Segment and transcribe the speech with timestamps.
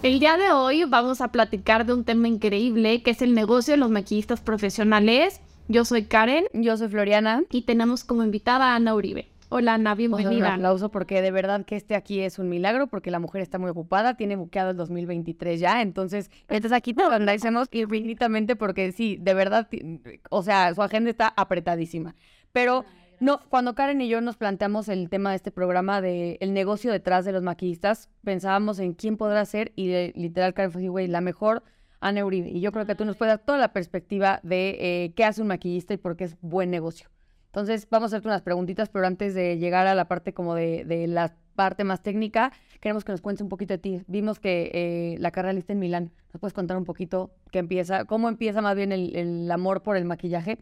[0.00, 3.72] El día de hoy vamos a platicar de un tema increíble que es el negocio
[3.72, 5.40] de los maquillistas profesionales.
[5.66, 6.44] Yo soy Karen.
[6.52, 7.42] Yo soy Floriana.
[7.50, 9.28] Y tenemos como invitada a Ana Uribe.
[9.48, 10.36] Hola Ana, bienvenida.
[10.36, 13.58] Un aplauso porque de verdad que este aquí es un milagro porque la mujer está
[13.58, 19.16] muy ocupada, tiene buqueado el 2023 ya, entonces estás aquí te agradecemos infinitamente porque sí,
[19.18, 19.66] de verdad,
[20.28, 22.14] o sea, su agenda está apretadísima.
[22.52, 22.84] Pero
[23.20, 26.92] no, cuando Karen y yo nos planteamos el tema de este programa de el negocio
[26.92, 31.06] detrás de los maquillistas, pensábamos en quién podrá ser y literal Karen fue así, güey,
[31.06, 31.62] la mejor
[32.00, 32.48] Ana Uribe.
[32.50, 35.42] Y yo creo que tú nos puedes dar toda la perspectiva de eh, qué hace
[35.42, 37.08] un maquillista y por qué es buen negocio.
[37.46, 40.84] Entonces, vamos a hacerte unas preguntitas, pero antes de llegar a la parte como de,
[40.84, 44.02] de la parte más técnica, queremos que nos cuentes un poquito de ti.
[44.06, 46.12] Vimos que eh, la carrera lista en Milán.
[46.32, 49.96] ¿Nos puedes contar un poquito qué empieza, cómo empieza más bien el, el amor por
[49.96, 50.58] el maquillaje?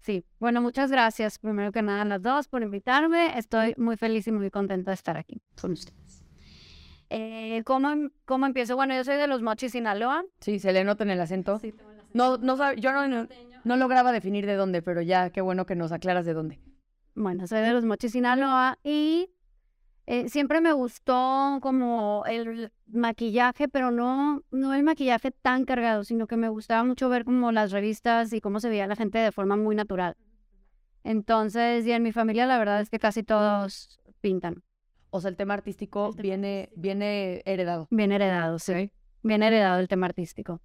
[0.00, 3.38] Sí, bueno, muchas gracias primero que nada a las dos por invitarme.
[3.38, 6.24] Estoy muy feliz y muy contenta de estar aquí con ustedes.
[7.10, 8.76] Eh, ¿cómo, ¿Cómo empiezo?
[8.76, 10.24] Bueno, yo soy de los Mochis, Sinaloa.
[10.40, 11.58] Sí, se le nota en el acento.
[11.58, 12.14] Sí, tengo el acento.
[12.14, 13.28] No, no yo no,
[13.64, 16.60] no, lograba definir de dónde, pero ya qué bueno que nos aclaras de dónde.
[17.14, 19.30] Bueno, soy de los Mochis, Sinaloa y
[20.10, 26.26] eh, siempre me gustó como el maquillaje, pero no, no el maquillaje tan cargado, sino
[26.26, 29.32] que me gustaba mucho ver como las revistas y cómo se veía la gente de
[29.32, 30.16] forma muy natural.
[31.04, 34.62] Entonces, y en mi familia la verdad es que casi todos pintan.
[35.10, 37.86] O sea, el tema artístico viene, viene heredado.
[37.90, 38.90] Viene heredado, sí.
[39.22, 40.62] Viene heredado el tema artístico.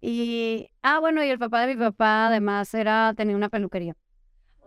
[0.00, 3.98] Y, ah, bueno, y el papá de mi papá además era, tenía una peluquería.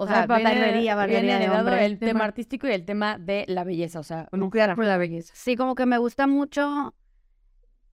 [0.02, 1.86] O sea, barbería, barbería de hombre.
[1.86, 5.32] el tema artístico y el tema de la belleza, o sea, nuclear por la belleza.
[5.36, 6.96] Sí, como que me gusta mucho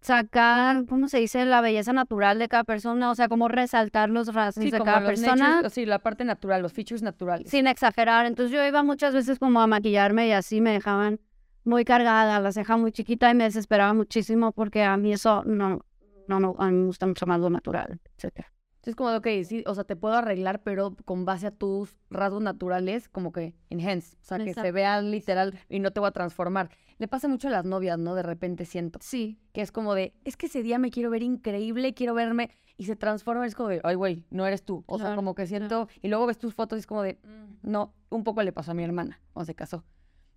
[0.00, 1.44] sacar, ¿cómo se dice?
[1.44, 5.68] La belleza natural de cada persona, o sea, como resaltar los rasgos de cada persona.
[5.68, 7.50] sí, la parte natural, los features naturales.
[7.50, 8.24] Sin exagerar.
[8.24, 11.20] Entonces yo iba muchas veces como a maquillarme y así me dejaban
[11.64, 15.84] muy cargada, la ceja muy chiquita y me desesperaba muchísimo porque a mí eso no,
[16.26, 18.50] no, no, a mí me gusta mucho más lo natural, etcétera.
[18.84, 22.42] Es como, ok, sí, o sea, te puedo arreglar, pero con base a tus rasgos
[22.42, 26.12] naturales, como que enhance, o sea, que se vea literal y no te voy a
[26.12, 26.70] transformar.
[26.96, 28.14] Le pasa mucho a las novias, ¿no?
[28.14, 28.98] De repente siento.
[29.02, 29.38] Sí.
[29.52, 32.84] Que es como de, es que ese día me quiero ver increíble, quiero verme, y
[32.84, 34.84] se transforma, es como de, ay, güey, no eres tú.
[34.86, 37.70] O sea, como que siento, y luego ves tus fotos y es como de, mm,
[37.70, 39.84] no, un poco le pasó a mi hermana cuando se casó.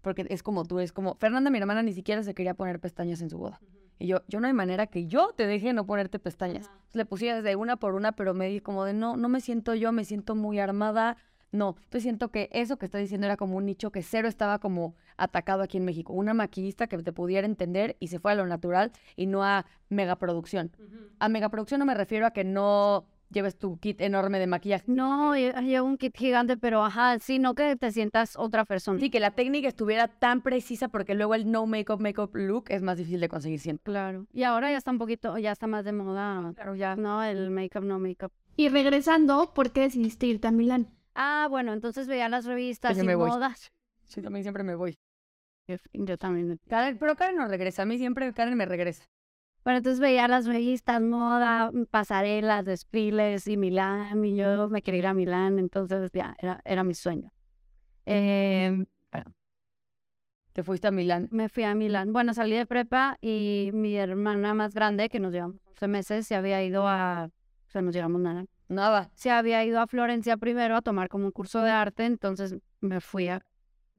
[0.02, 3.22] Porque es como tú, es como, Fernanda, mi hermana, ni siquiera se quería poner pestañas
[3.22, 3.62] en su boda.
[4.02, 6.72] Y yo, yo no hay manera que yo te deje no ponerte pestañas.
[6.94, 9.76] le puse desde una por una, pero me di como de, no, no me siento
[9.76, 11.18] yo, me siento muy armada.
[11.52, 14.58] No, entonces siento que eso que está diciendo era como un nicho que cero estaba
[14.58, 16.14] como atacado aquí en México.
[16.14, 19.66] Una maquillista que te pudiera entender y se fue a lo natural y no a
[19.90, 20.72] megaproducción.
[21.20, 24.86] A megaproducción no me refiero a que no lleves tu kit enorme de maquillaje.
[24.88, 29.00] No, llevo un kit gigante, pero ajá, sí, no que te sientas otra persona.
[29.00, 32.82] Sí, que la técnica estuviera tan precisa porque luego el no makeup, makeup look es
[32.82, 33.84] más difícil de conseguir siempre.
[33.84, 34.28] Claro.
[34.34, 36.54] Y ahora ya está un poquito, ya está más de moda.
[36.56, 36.96] Claro, ya.
[36.96, 38.32] No, el makeup, no makeup.
[38.58, 40.90] Y regresando, ¿por qué decidiste irte a Milán?
[41.16, 43.72] Ah, bueno, entonces veía las revistas y modas.
[44.06, 44.98] Sí, también siempre me voy.
[45.94, 46.60] Yo también.
[47.00, 47.84] pero Karen no regresa.
[47.84, 49.06] A mí siempre Karen me regresa.
[49.64, 55.00] Bueno, entonces veía las revistas, moda, mm, pasarelas, desfiles y Milán, y yo me quería
[55.00, 57.32] ir a Milán, entonces ya, era, era mi sueño.
[58.06, 58.86] Eh,
[60.54, 61.30] ¿Te fuiste a Milán?
[61.32, 62.12] Me fui a Milán.
[62.12, 66.36] Bueno, salí de prepa y mi hermana más grande, que nos llevamos 11 meses, se
[66.36, 67.30] había ido a...
[67.68, 68.46] O sea, nos llevamos nada.
[68.68, 69.12] Nada.
[69.16, 73.00] Se había ido a Florencia primero a tomar como un curso de arte, entonces me
[73.00, 73.42] fui a...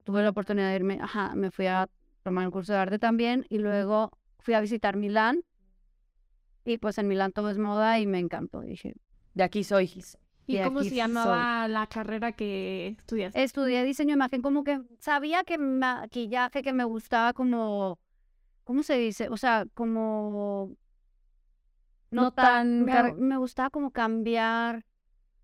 [0.05, 1.89] Tuve la oportunidad de irme, ajá, me fui a
[2.23, 5.43] tomar un curso de arte también y luego fui a visitar Milán
[6.65, 8.61] y pues en Milán todo es moda y me encantó.
[8.61, 8.95] Dije,
[9.35, 9.91] de aquí soy.
[10.47, 13.43] ¿Y cómo se llamaba la carrera que estudiaste?
[13.43, 17.99] Estudié diseño de imagen, como que sabía que maquillaje que me gustaba como,
[18.65, 19.29] ¿cómo se dice?
[19.29, 20.73] O sea, como...
[22.11, 22.85] No, tan...
[22.85, 24.85] Me, me, gustaba como cambiar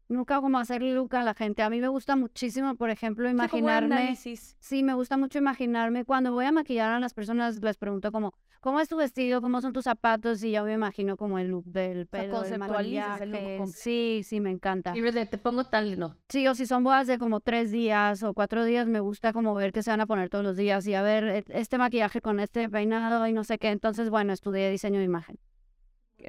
[0.08, 1.62] nunca como hacer look a la gente.
[1.62, 3.94] A mí me gusta muchísimo, por ejemplo, Sí, imaginarme.
[3.94, 4.56] análisis.
[4.60, 6.04] Sí, me gusta mucho imaginarme.
[6.04, 9.40] Cuando voy a maquillar a las personas, les pregunto como, ¿cómo es tu vestido?
[9.40, 10.42] ¿Cómo son tus zapatos?
[10.42, 13.72] Y yo me imagino como el look del sea, pelo, del conceptualizas el look completo.
[13.80, 14.96] Sí, sí, me encanta.
[14.96, 16.16] Y te pongo tal, no.
[16.28, 19.54] Sí, o si son bodas de como tres días o cuatro días, me gusta como
[19.54, 22.20] ver que se van a poner todos los días y a ver e- este maquillaje
[22.20, 23.68] con este peinado y no sé qué.
[23.70, 25.38] Entonces, bueno, estudié diseño de imagen.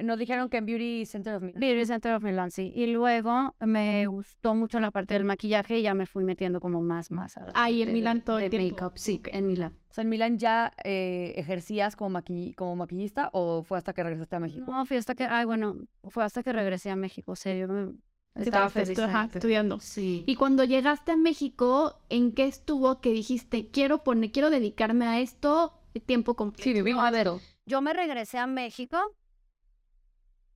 [0.02, 1.60] Nos dijeron que en Beauty Center of Milan.
[1.60, 2.72] Beauty Center of Milan, sí.
[2.74, 6.80] Y luego me gustó mucho la parte del maquillaje y ya me fui metiendo como
[6.80, 8.76] más, más a la Ahí en Milán todo el de tiempo.
[8.76, 9.76] make-up, sí, en Milán.
[9.90, 14.02] O sea, en Milán ya eh, ejercías como, maqui- como maquillista o fue hasta que
[14.04, 14.70] regresaste a México?
[14.70, 17.66] No, fui hasta que, ay, bueno, fue hasta que regresé a México, o sea, yo
[17.68, 17.92] me
[18.36, 18.96] Sí, estaba feliz.
[18.96, 19.80] ajá, estudiando.
[19.80, 20.22] Sí.
[20.26, 25.18] Y cuando llegaste a México, ¿en qué estuvo que dijiste, quiero poner, quiero dedicarme a
[25.18, 25.74] esto
[26.06, 26.62] tiempo completo?
[26.62, 27.28] Sí, viví a ver.
[27.66, 28.98] Yo me regresé a México,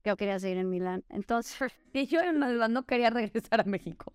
[0.05, 1.03] yo quería seguir en Milán.
[1.09, 1.57] Entonces,
[1.93, 4.13] Y yo no quería regresar a México.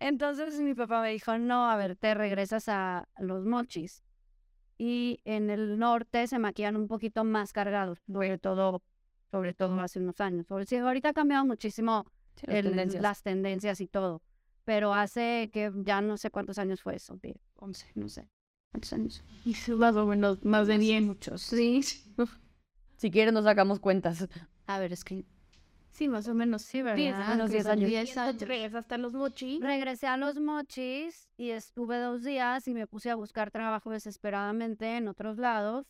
[0.00, 4.02] entonces mi papá me dijo, no, a ver, te regresas a los mochis.
[4.78, 8.82] Y en el norte se maquillan un poquito más cargados, sobre todo,
[9.30, 10.46] sobre todo hace unos años.
[10.46, 12.04] Sobre, sí, ahorita ha cambiado muchísimo
[12.36, 13.02] Sí, las el- tendencias.
[13.02, 14.22] las tendencias y todo.
[14.64, 18.28] Pero hace que ya no sé cuántos años fue eso, 10, 11, no sé.
[18.72, 19.24] ¿Cuántos años?
[19.46, 21.02] Y más o menos, más de 10.
[21.04, 21.40] Muchos.
[21.40, 21.80] Sí.
[22.96, 24.28] Si quieres nos sacamos cuentas.
[24.66, 25.24] A ver, es que
[25.96, 26.60] Sí, más o menos.
[26.60, 26.96] Sí, ¿verdad?
[26.96, 27.88] Diez Unos diez años.
[27.88, 28.42] Diez años.
[28.42, 29.60] Regresaste a los mochi.
[29.62, 34.98] regresé a los mochis y estuve dos días y me puse a buscar trabajo desesperadamente
[34.98, 35.86] en otros lados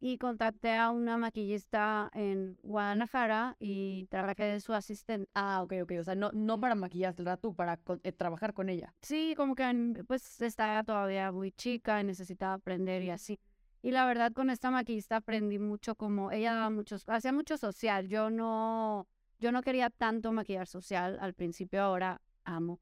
[0.00, 5.30] y contacté a una maquillista en Guadalajara y trabajé de su asistente.
[5.34, 5.92] Ah, ok, ok.
[6.00, 8.92] O sea, no, no para maquillártela tú, para eh, trabajar con ella.
[9.02, 13.38] Sí, como que pues estaba todavía muy chica y necesitaba aprender y así.
[13.82, 18.08] Y la verdad con esta maquillista aprendí mucho como ella daba muchos, hacía mucho social.
[18.08, 19.06] Yo no,
[19.38, 22.80] yo no quería tanto maquillar social al principio, ahora amo.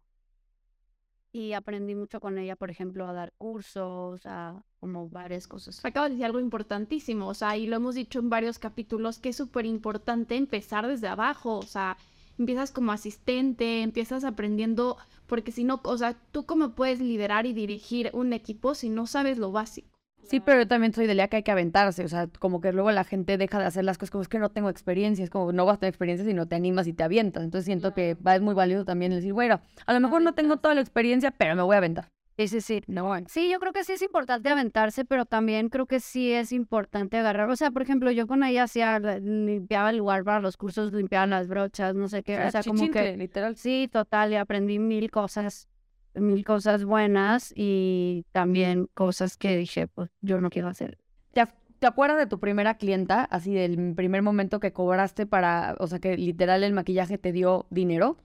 [1.33, 5.85] Y aprendí mucho con ella, por ejemplo, a dar cursos, a como varias cosas.
[5.85, 9.31] Acabo de decir algo importantísimo, o sea, y lo hemos dicho en varios capítulos, que
[9.31, 11.97] es súper importante empezar desde abajo, o sea,
[12.39, 17.53] empiezas como asistente, empiezas aprendiendo, porque si no, o sea, tú cómo puedes liderar y
[17.53, 19.94] dirigir un equipo si no sabes lo básico.
[20.27, 22.05] Sí, pero yo también soy de la que hay que aventarse.
[22.05, 24.39] O sea, como que luego la gente deja de hacer las cosas como es que
[24.39, 25.23] no tengo experiencia.
[25.23, 27.45] Es como no vas a tener experiencia si no te animas y te avientas.
[27.45, 30.57] Entonces siento que va, es muy válido también decir, bueno, a lo mejor no tengo
[30.57, 32.09] toda la experiencia, pero me voy a aventar.
[32.37, 32.83] Sí, sí, sí.
[32.89, 33.27] No, bueno.
[33.31, 37.17] Sí, yo creo que sí es importante aventarse, pero también creo que sí es importante
[37.17, 37.49] agarrar.
[37.49, 41.27] O sea, por ejemplo, yo con ella hacía, limpiaba el lugar para los cursos, limpiaba
[41.29, 42.45] las brochas, no sé qué.
[42.45, 43.57] O sea, como que literal.
[43.57, 45.69] sí, total, y aprendí mil cosas,
[46.15, 50.99] mil cosas buenas y también cosas que dije, pues yo no quiero hacer.
[51.33, 53.25] ¿Te, ac- te acuerdas de tu primera clienta?
[53.25, 57.67] Así del primer momento que cobraste para, o sea, que literal el maquillaje te dio
[57.71, 58.17] dinero.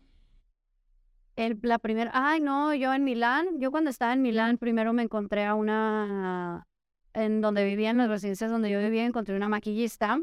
[1.35, 5.03] El, la primera, ay, no, yo en Milán, yo cuando estaba en Milán, primero me
[5.03, 6.67] encontré a una,
[7.13, 10.19] en donde vivía, en las residencias donde yo vivía, encontré una maquillista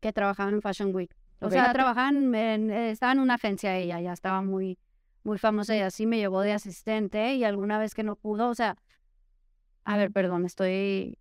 [0.00, 1.12] que trabajaba en Fashion Week.
[1.40, 4.78] O sea, trabajaban, en, eh, estaba en una agencia ella, ya estaba muy,
[5.24, 8.54] muy famosa y así me llevó de asistente y alguna vez que no pudo, o
[8.54, 8.76] sea,
[9.84, 11.18] a ver, perdón, estoy...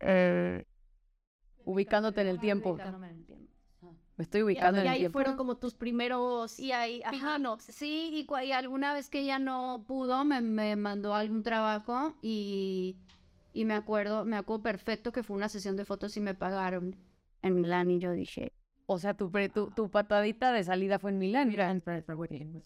[0.00, 0.64] eh,
[1.64, 2.70] Ubicándote en el tiempo.
[2.70, 3.50] ubicándome en el tiempo.
[4.16, 5.14] Me estoy ubicando y en el ahí tiempo.
[5.14, 6.58] fueron como tus primeros...
[6.58, 7.62] Y ahí, ajá, Fijanos.
[7.62, 12.98] sí, y, y alguna vez que ella no pudo, me, me mandó algún trabajo y,
[13.52, 16.96] y me acuerdo, me acuerdo perfecto que fue una sesión de fotos y me pagaron
[17.42, 18.52] en Milán y yo dije,
[18.92, 21.48] O sea, tu, pre- tu, tu patadita de salida fue en Milán.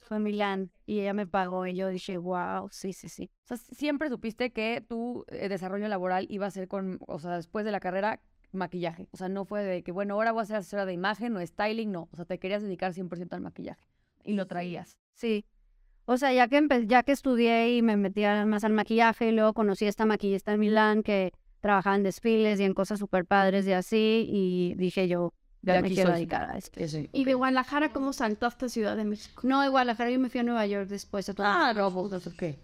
[0.00, 3.30] fue Milán y ella me pagó y yo dije, wow, sí, sí, sí.
[3.44, 7.36] O sea, siempre supiste que tu eh, desarrollo laboral iba a ser con, o sea,
[7.36, 8.22] después de la carrera,
[8.52, 9.06] maquillaje.
[9.10, 11.46] O sea, no fue de que, bueno, ahora voy a ser asesora de imagen o
[11.46, 12.08] styling, no.
[12.10, 13.84] O sea, te querías dedicar 100% al maquillaje.
[14.24, 14.96] Y lo traías.
[15.12, 15.44] Sí.
[16.06, 19.32] O sea, ya que ya que estudié y me metí a- más al maquillaje y
[19.32, 23.26] luego conocí a esta maquillista en Milán que trabajaba en desfiles y en cosas súper
[23.26, 25.34] padres y así y dije yo,
[25.72, 26.20] ya me aquí quiero soy.
[26.20, 26.80] dedicar a esto.
[27.12, 29.42] Y de Guadalajara, ¿cómo saltaste a Ciudad de México?
[29.44, 32.28] No, de Guadalajara yo me fui a Nueva York después a tomar, Ah, no, pues,
[32.38, 32.58] ¿qué?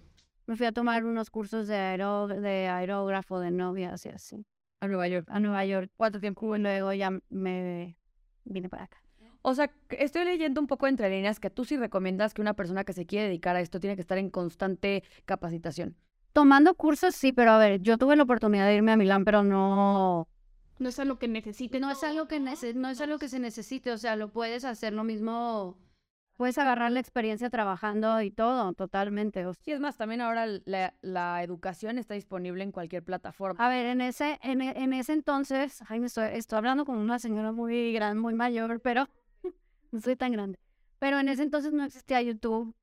[0.47, 4.45] me fui a tomar unos cursos de, aerógrafo de novias y así.
[4.81, 5.27] A Nueva York.
[5.31, 5.91] A Nueva York.
[5.97, 6.57] ¿Cuánto tiempo?
[6.57, 7.97] Y luego ya me
[8.45, 9.03] vine para acá.
[9.43, 12.85] O sea, estoy leyendo un poco entre líneas que tú sí recomiendas que una persona
[12.85, 15.97] que se quiere dedicar a esto tiene que estar en constante capacitación.
[16.33, 19.43] Tomando cursos, sí, pero a ver, yo tuve la oportunidad de irme a Milán, pero
[19.43, 20.29] no,
[20.81, 21.81] No es algo que necesites.
[21.81, 24.65] no es algo que nece- no es algo que se necesite, o sea, lo puedes
[24.65, 25.77] hacer lo mismo,
[26.37, 29.45] puedes agarrar la experiencia trabajando y todo, totalmente.
[29.45, 29.63] o sea.
[29.67, 33.63] Y es más, también ahora la, la educación está disponible en cualquier plataforma.
[33.65, 37.19] A ver, en ese, en, en ese entonces, ay, me estoy, estoy hablando con una
[37.19, 39.07] señora muy grande, muy mayor, pero
[39.93, 40.59] no soy tan grande.
[40.99, 42.75] Pero en ese entonces no existía YouTube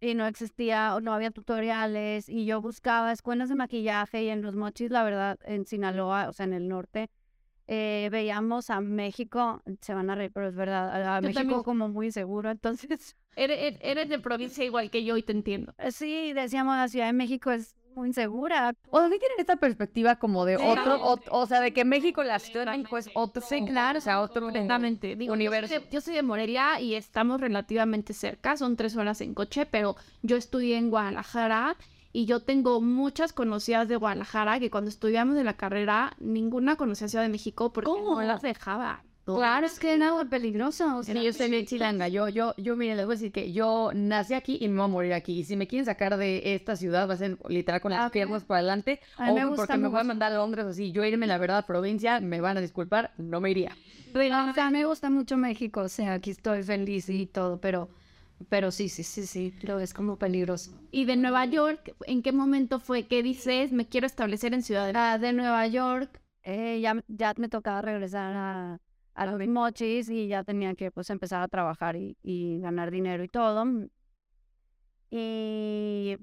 [0.00, 4.42] y no existía, o no había tutoriales y yo buscaba escuelas de maquillaje y en
[4.42, 7.10] los mochis, la verdad, en Sinaloa, o sea, en el norte,
[7.66, 11.62] eh, veíamos a México, se van a reír, pero es verdad, a, Yo México también.
[11.62, 15.74] como muy seguro, entonces Eres, eres- de provincia igual que yo y te entiendo.
[15.78, 18.74] eh, sí, decíamos la Ciudad de México es muy insegura.
[18.90, 20.64] O sea, sí tienen esta perspectiva como de Sí.
[20.66, 23.98] otro, o, o sea, de que México, la Ciudad de México es otro, Sí, claro,
[23.98, 25.14] o sea, otro completamente.
[25.16, 25.72] Digo, universo.
[25.72, 29.32] Yo soy, de, yo soy de Morelia y estamos relativamente cerca, son tres horas en
[29.34, 31.76] coche, pero yo estudié en Guadalajara
[32.14, 37.08] y yo tengo muchas conocidas de Guadalajara que cuando estudiamos de la carrera, ninguna conocía
[37.08, 38.14] Ciudad de México porque ¿Cómo?
[38.14, 39.04] no las dejaba.
[39.24, 40.98] Claro, es que era muy peligroso.
[40.98, 42.08] O sea, yo soy bien chilanga.
[42.08, 44.84] Yo, yo, yo, miren, les voy a decir que yo nací aquí y me voy
[44.84, 45.38] a morir aquí.
[45.40, 48.44] Y si me quieren sacar de esta ciudad, va a ser literal con las piernas
[48.44, 49.00] para adelante.
[49.16, 50.08] A mí me o gusta porque me voy a mucho.
[50.08, 50.92] mandar a Londres así.
[50.92, 53.78] Yo irme, la verdad, a provincia, me van a disculpar, no me iría.
[54.12, 57.90] Pero, o sea, me gusta mucho México, o sea, aquí estoy feliz y todo, pero,
[58.48, 60.72] pero sí, sí, sí, sí, lo es como peligroso.
[60.90, 64.86] Y de Nueva York, ¿en qué momento fue que dices, me quiero establecer en Ciudad
[64.86, 65.14] de México?
[65.14, 68.80] Ah, de Nueva York, eh, ya, ya me tocaba regresar a,
[69.14, 73.24] a los mochis y ya tenía que pues empezar a trabajar y, y ganar dinero
[73.24, 73.64] y todo.
[75.10, 76.16] Y,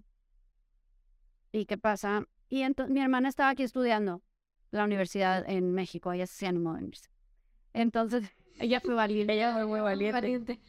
[1.52, 2.26] ¿y qué pasa?
[2.50, 4.22] Y entonces mi hermana estaba aquí estudiando
[4.72, 7.10] la universidad en México, ella se animó a venirse.
[7.74, 9.34] Entonces, Ella fue valiente.
[9.34, 10.60] Ella fue muy valiente.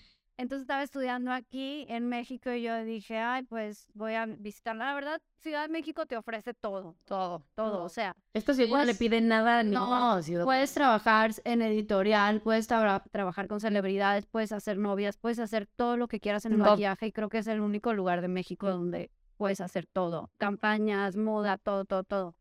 [0.43, 4.87] Entonces estaba estudiando aquí en México y yo dije, ay, pues voy a visitarla.
[4.87, 7.43] La verdad, Ciudad de México te ofrece todo, Todo.
[7.55, 7.85] todo.
[7.85, 10.45] O sea, Esto sí no le piden nada a no, ciudad.
[10.45, 15.97] puedes trabajar en editorial, puedes tra- trabajar con celebridades, puedes hacer novias, puedes hacer todo
[15.97, 18.69] lo que quieras en el maquillaje y creo que es el único lugar de México
[18.69, 20.31] donde puedes hacer todo.
[20.39, 22.35] Campañas, moda, todo, todo, todo.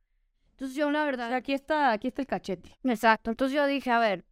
[0.51, 1.29] Entonces yo la O verdad...
[1.29, 2.77] sea, aquí está, aquí está el cachete.
[2.84, 3.31] Exacto.
[3.31, 4.25] Entonces yo dije, a ver,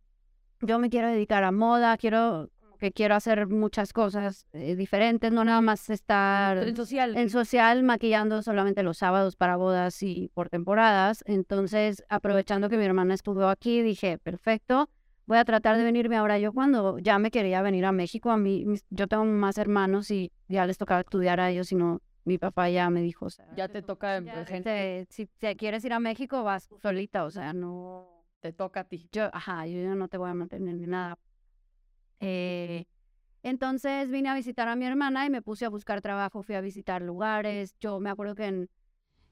[0.61, 5.43] yo me quiero dedicar a moda, quiero que quiero hacer muchas cosas eh, diferentes, no
[5.43, 7.15] nada más estar El social.
[7.17, 11.23] en social maquillando solamente los sábados para bodas y por temporadas.
[11.27, 14.89] Entonces, aprovechando que mi hermana estuvo aquí, dije, perfecto,
[15.25, 16.39] voy a tratar de venirme ahora.
[16.39, 20.31] Yo cuando ya me quería venir a México, a mí, yo tengo más hermanos y
[20.47, 23.45] ya les tocaba estudiar a ellos, y no, mi papá ya me dijo, o sea,
[23.55, 27.29] Ya te toca ya, gente, este, si te quieres ir a México, vas solita, o
[27.29, 28.07] sea, no
[28.39, 29.09] te toca a ti.
[29.11, 31.17] yo, ajá, yo ya no te voy a mantener ni nada.
[32.19, 32.85] Eh,
[33.43, 36.61] entonces vine a visitar a mi hermana y me puse a buscar trabajo, fui a
[36.61, 37.75] visitar lugares.
[37.79, 38.69] Yo me acuerdo que en,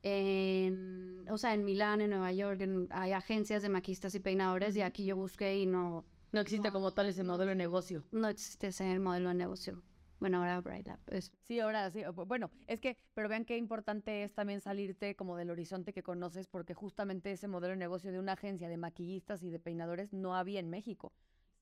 [0.03, 4.75] en o sea, en Milán, en Nueva York, en- hay agencias de maquistas y peinadores
[4.75, 8.03] y aquí yo busqué y no, No existe como tal ese modelo de negocio.
[8.11, 9.81] no existe ese modelo de negocio.
[10.19, 10.99] Bueno, ahora Bright Lab
[11.43, 11.99] Sí, ahora sí.
[12.01, 16.01] bu- Bueno, es que, pero vean qué importante es también salirte como del horizonte que
[16.01, 20.13] conoces, porque justamente ese modelo de negocio de una agencia de maquillistas y de peinadores
[20.13, 21.13] no había en México.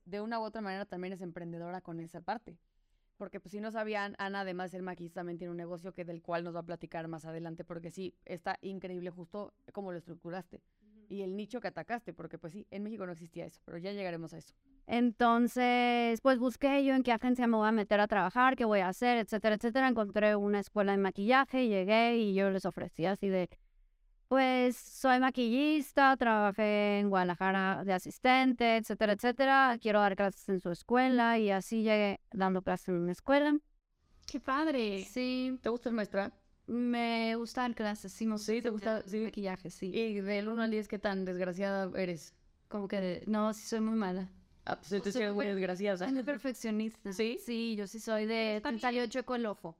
[0.05, 2.57] De una u otra manera también es emprendedora con esa parte.
[3.17, 6.03] Porque pues si no sabían, Ana además de ser maquillista también tiene un negocio que
[6.03, 9.97] del cual nos va a platicar más adelante, porque sí, está increíble justo cómo lo
[9.97, 10.61] estructuraste.
[11.07, 13.91] Y el nicho que atacaste, porque pues sí, en México no existía eso, pero ya
[13.93, 14.53] llegaremos a eso.
[14.87, 18.79] Entonces, pues busqué yo en qué agencia me voy a meter a trabajar, qué voy
[18.79, 19.87] a hacer, etcétera, etcétera.
[19.87, 23.49] Encontré una escuela de maquillaje, llegué y yo les ofrecí así de,
[24.27, 29.77] pues soy maquillista, trabajé en Guadalajara de asistente, etcétera, etcétera.
[29.81, 33.57] Quiero dar clases en su escuela y así llegué dando clases en una escuela.
[34.25, 35.05] ¡Qué padre!
[35.05, 36.31] Sí, ¿Te gusta el maestra?
[36.67, 39.03] me gusta dar clases, sí, me Sí, ¿te gusta?
[39.05, 39.19] Sí.
[39.19, 39.91] maquillaje, sí.
[39.93, 42.33] Y del 1 al 10, ¿qué tan desgraciada eres?
[42.67, 44.29] Como que, no, sí soy muy mala.
[44.65, 46.09] Ah, pues entonces eres muy desgraciada.
[46.09, 47.13] Soy perfeccionista.
[47.13, 47.39] ¿Sí?
[47.45, 48.61] Sí, yo sí soy de...
[48.81, 49.77] Salió chueco el ojo.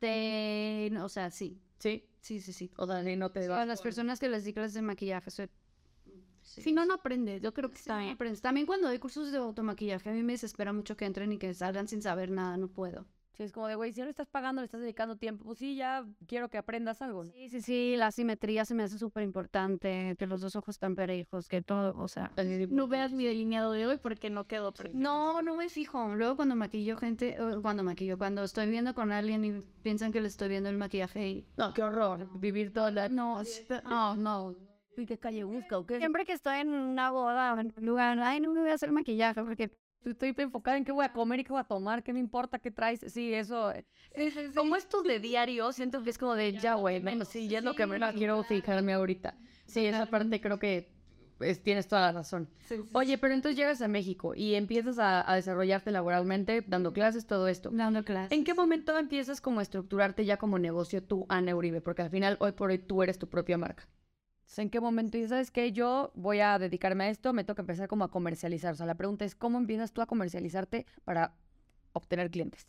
[0.00, 0.92] De...
[1.00, 1.60] O sea, sí.
[1.78, 2.04] Sí.
[2.26, 2.70] Sí, sí, sí.
[2.76, 5.30] O ni no te A vas las con- personas que les di clases de maquillaje,
[5.30, 5.48] soy...
[6.42, 6.62] Sí.
[6.62, 7.42] Si no, no aprendes.
[7.42, 8.12] Yo creo que está bien.
[8.14, 8.40] aprendes.
[8.40, 11.52] También cuando doy cursos de automaquillaje, a mí me desespera mucho que entren y que
[11.54, 13.06] salgan sin saber nada, no puedo.
[13.36, 15.58] Sí, es como de, güey, si no le estás pagando, le estás dedicando tiempo, pues
[15.58, 17.30] sí, ya quiero que aprendas algo, ¿no?
[17.32, 20.94] Sí, sí, sí, la simetría se me hace súper importante, que los dos ojos están
[20.94, 22.32] parejos, que todo, o sea...
[22.70, 24.98] No veas mi delineado de hoy porque no quedó perfecto.
[24.98, 26.14] No, no me fijo.
[26.14, 30.22] Luego cuando maquillo gente, o cuando maquillo, cuando estoy viendo con alguien y piensan que
[30.22, 31.46] le estoy viendo el maquillaje y...
[31.58, 32.30] No, qué horror.
[32.40, 33.10] Vivir toda la...
[33.10, 33.42] No,
[33.84, 34.54] no, no.
[34.96, 35.98] ¿Y qué calle busca o qué?
[35.98, 38.74] Siempre que estoy en una boda o en un lugar, ay, no me voy a
[38.74, 39.70] hacer maquillaje porque...
[40.10, 42.58] Estoy enfocada en qué voy a comer y qué voy a tomar, qué me importa,
[42.58, 43.00] qué traes.
[43.08, 43.72] Sí, eso.
[43.72, 43.84] eh,
[44.54, 47.64] Como estos de diario, siento que es como de, ya, güey, bueno, sí, ya es
[47.64, 49.36] lo que menos quiero fijarme ahorita.
[49.66, 50.92] Sí, esa parte creo que
[51.38, 52.48] pues, tienes toda la razón.
[52.92, 57.48] Oye, pero entonces llegas a México y empiezas a, a desarrollarte laboralmente, dando clases, todo
[57.48, 57.70] esto.
[57.72, 58.32] Dando clases.
[58.32, 61.80] ¿En qué momento empiezas como a estructurarte ya como negocio tú, Ana Uribe?
[61.80, 63.88] Porque al final, hoy por hoy, tú eres tu propia marca.
[64.56, 65.72] ¿En qué momento dices, sabes qué?
[65.72, 68.72] Yo voy a dedicarme a esto, me toca empezar como a comercializar.
[68.72, 71.34] O sea, la pregunta es, ¿cómo empiezas tú a comercializarte para
[71.92, 72.66] obtener clientes?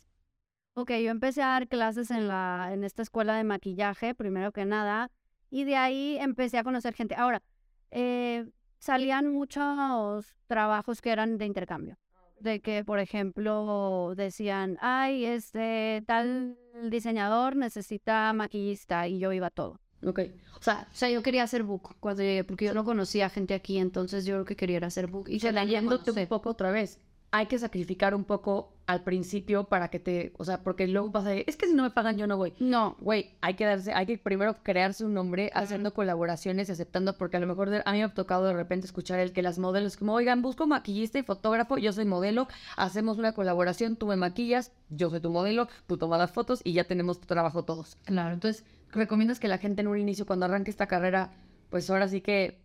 [0.74, 4.64] Ok, yo empecé a dar clases en, la, en esta escuela de maquillaje, primero que
[4.64, 5.10] nada,
[5.50, 7.14] y de ahí empecé a conocer gente.
[7.14, 7.42] Ahora,
[7.90, 8.46] eh,
[8.78, 11.96] salían muchos trabajos que eran de intercambio.
[12.38, 19.80] De que, por ejemplo, decían, ay, este tal diseñador necesita maquillista y yo iba todo.
[20.04, 20.20] Ok.
[20.58, 23.54] O sea, o sea, yo quería hacer book cuando llegué, porque yo no conocía gente
[23.54, 25.28] aquí, entonces yo lo que quería era hacer book.
[25.28, 26.98] Y se Yéndote un poco otra vez,
[27.30, 31.28] hay que sacrificar un poco al principio para que te, o sea, porque luego pasa
[31.28, 32.54] de, es que si no me pagan yo no voy.
[32.58, 37.18] No, Güey, hay que darse, hay que primero crearse un nombre, haciendo colaboraciones y aceptando,
[37.18, 39.42] porque a lo mejor de- a mí me ha tocado de repente escuchar el que
[39.42, 44.06] las modelos, como, oigan, busco maquillista y fotógrafo, yo soy modelo, hacemos una colaboración, tú
[44.06, 47.62] me maquillas, yo soy tu modelo, tú tomas las fotos y ya tenemos tu trabajo
[47.64, 47.96] todos.
[48.06, 51.32] Claro, entonces, recomiendas que la gente en un inicio, cuando arranque esta carrera,
[51.70, 52.60] pues ahora sí que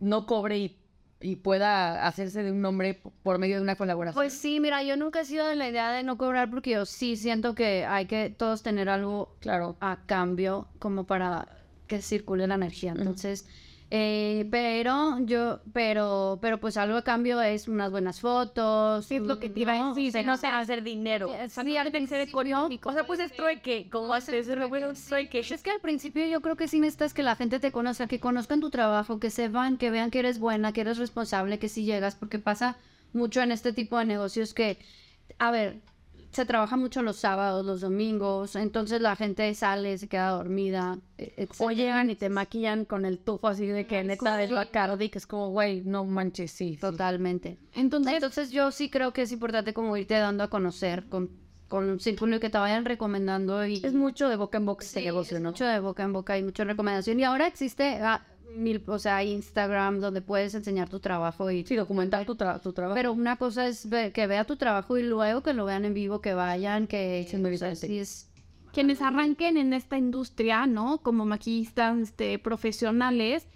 [0.00, 0.78] no cobre y,
[1.20, 4.20] y pueda hacerse de un nombre por medio de una colaboración.
[4.20, 6.86] Pues sí, mira, yo nunca he sido de la idea de no cobrar porque yo
[6.86, 9.76] sí siento que hay que todos tener algo claro.
[9.80, 11.48] a cambio como para
[11.86, 12.92] que circule la energía.
[12.96, 13.46] Entonces,
[13.94, 19.04] eh, pero yo, pero, pero pues algo a cambio es unas buenas fotos.
[19.04, 21.30] Sí, es lo que te iba a decir, O sea, no se hacer dinero.
[21.50, 22.88] Sí, al económico.
[22.88, 25.40] O sea, pues es trueque, como haces, bueno, trueque.
[25.40, 28.18] Es que al principio yo creo que sí necesitas que la gente te conozca, que
[28.18, 31.84] conozcan tu trabajo, que sepan, que vean que eres buena, que eres responsable, que sí
[31.84, 32.78] llegas, porque pasa
[33.12, 34.78] mucho en este tipo de negocios que,
[35.38, 35.82] a ver,
[36.32, 40.98] se trabaja mucho los sábados, los domingos, entonces la gente sale, se queda dormida.
[41.58, 45.26] O llegan y te maquillan con el tufo así de que neta Bacardi, que es
[45.26, 46.74] como, güey, no manches, sí.
[46.74, 46.80] sí.
[46.80, 47.58] Totalmente.
[47.74, 51.30] Entonces, Entonces yo sí creo que es importante como irte dando a conocer con,
[51.68, 54.84] con un círculo y que te vayan recomendando y Es mucho de boca en boca
[54.84, 55.50] este Sí, negocio, es ¿no?
[55.50, 57.20] mucho de boca en boca y mucha recomendación.
[57.20, 58.24] Y ahora existe ah,
[58.56, 62.72] mil, o sea, Instagram donde puedes enseñar tu trabajo y Sí, documentar tu, tra- tu
[62.72, 62.94] trabajo.
[62.94, 65.94] pero una cosa es ver- que vea tu trabajo y luego que lo vean en
[65.94, 67.86] vivo, que vayan, que Sí, es muy o sea, diferente.
[67.86, 68.28] sí es
[68.72, 70.98] quienes arranquen en esta industria, ¿no?
[71.02, 73.46] Como maquillistas este, profesionales,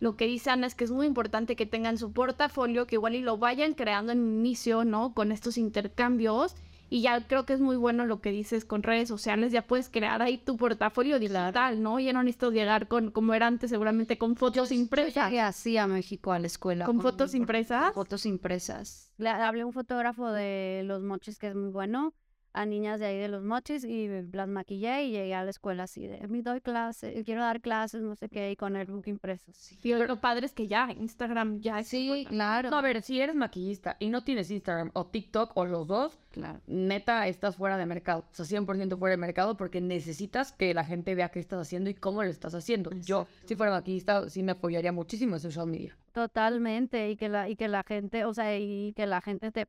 [0.00, 3.22] lo que dicen es que es muy importante que tengan su portafolio, que igual y
[3.22, 5.14] lo vayan creando en inicio, ¿no?
[5.14, 6.54] Con estos intercambios.
[6.88, 9.88] Y ya creo que es muy bueno lo que dices con redes sociales, ya puedes
[9.88, 11.98] crear ahí tu portafolio digital, ¿no?
[11.98, 15.30] Ya no necesitas llegar con, como era antes, seguramente con fotos impresas.
[15.30, 16.84] que así a México a la escuela.
[16.86, 17.92] ¿Con fotos por- impresas?
[17.92, 19.10] Fotos impresas.
[19.18, 22.14] Le hablé a un fotógrafo de los mochis que es muy bueno,
[22.56, 25.82] a niñas de ahí de los mochis y las maquillé y llegué a la escuela
[25.82, 29.04] así de, me doy clases, quiero dar clases, no sé qué, y con el book
[29.06, 29.52] impreso.
[29.52, 32.70] Sí, Sí, lo padre es que ya Instagram ya es sí claro.
[32.70, 36.18] No, a ver, si eres maquillista y no tienes Instagram o TikTok o los dos,
[36.30, 36.60] claro.
[36.66, 38.24] neta estás fuera de mercado.
[38.30, 41.90] O sea, 100% fuera de mercado porque necesitas que la gente vea qué estás haciendo
[41.90, 42.90] y cómo lo estás haciendo.
[43.02, 45.96] Yo, si fuera maquillista, sí me apoyaría muchísimo en social media.
[46.12, 49.66] Totalmente, y que la, y que la gente, o sea, y que la gente te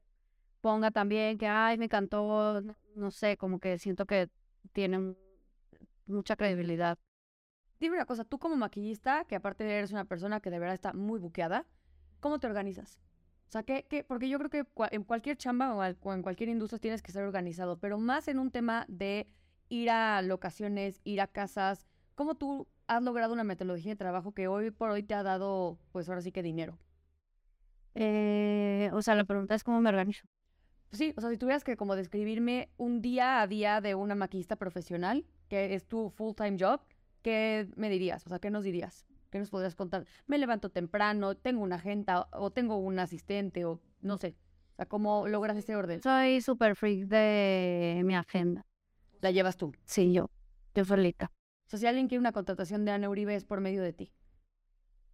[0.67, 2.61] ponga también que, ay, me encantó,
[2.95, 4.29] no, sé, como que siento que
[4.73, 5.17] tiene un-
[6.07, 6.97] mucha credibilidad.
[7.79, 10.91] Dime una cosa, tú como maquillista, que aparte eres una persona que de verdad está
[10.93, 11.65] muy buqueada,
[12.19, 12.99] ¿cómo te organizas?
[13.47, 14.03] O sea, ¿qué, qué?
[14.03, 17.77] porque yo creo que en cualquier chamba o en cualquier industria tienes que ser organizado,
[17.79, 19.27] pero más en un tema de
[19.69, 21.87] ir a locaciones, ir a casas.
[22.15, 25.79] ¿Cómo tú has logrado una metodología de trabajo que hoy por hoy te ha dado,
[25.93, 26.77] pues ahora sí que dinero?
[27.95, 30.27] Eh, o sea, la pregunta es cómo me organizo.
[30.91, 34.55] Sí, o sea, si tuvieras que como describirme un día a día de una maquillista
[34.55, 36.81] profesional, que es tu full-time job,
[37.21, 38.25] ¿qué me dirías?
[38.25, 39.05] O sea, ¿qué nos dirías?
[39.29, 40.05] ¿Qué nos podrías contar?
[40.27, 44.35] Me levanto temprano, tengo una agenda o tengo un asistente o no sé.
[44.73, 46.01] O sea, ¿cómo logras ese orden?
[46.01, 48.65] Soy súper freak de mi agenda.
[49.21, 49.73] La llevas tú.
[49.85, 50.29] Sí, yo,
[50.73, 51.31] yo solita.
[51.65, 54.13] O sea, si alguien quiere una contratación de Ana Uribe es por medio de ti.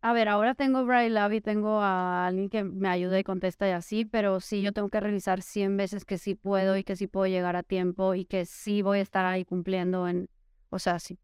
[0.05, 3.69] A ver, ahora tengo Bright Lab y tengo a alguien que me ayuda y contesta
[3.69, 6.97] y así, pero sí, yo tengo que revisar 100 veces que sí puedo y que
[6.97, 10.27] sí puedo llegar a tiempo y que sí voy a estar ahí cumpliendo en,
[10.71, 11.17] o sea, sí.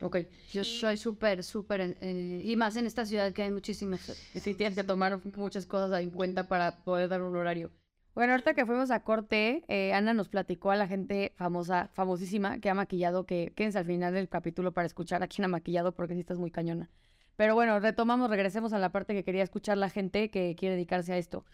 [0.00, 0.16] Ok.
[0.54, 4.00] Yo soy súper, súper, en- eh, y más en esta ciudad que hay muchísimas.
[4.34, 7.70] Y sí tienes que tomar muchas cosas en cuenta para poder dar un horario.
[8.14, 12.58] Bueno, ahorita que fuimos a corte, eh, Ana nos platicó a la gente famosa, famosísima,
[12.58, 15.92] que ha maquillado, que quédense al final del capítulo para escuchar a quién ha maquillado,
[15.92, 16.88] porque sí estás muy cañona.
[17.36, 21.12] Pero bueno, retomamos, regresemos a la parte que quería escuchar la gente que quiere dedicarse
[21.12, 21.44] a esto.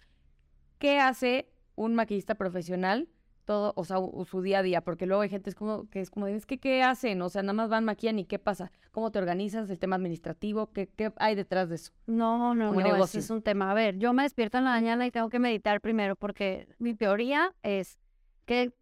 [0.79, 3.09] ¿Qué hace un maquillista profesional
[3.47, 4.83] todo, o sea, su día a día?
[4.83, 7.21] Porque luego hay gente es como, que es como, es que ¿qué hacen?
[7.23, 8.71] O sea, nada más van, maquillan y ¿qué pasa?
[8.91, 9.71] ¿Cómo te organizas?
[9.71, 10.71] ¿El tema administrativo?
[10.73, 11.93] ¿Qué, qué hay detrás de eso?
[12.07, 13.21] No, no, no, negocio.
[13.21, 13.71] es un tema.
[13.71, 16.95] A ver, yo me despierto en la mañana y tengo que meditar primero porque mi
[16.95, 17.99] teoría es
[18.45, 18.73] que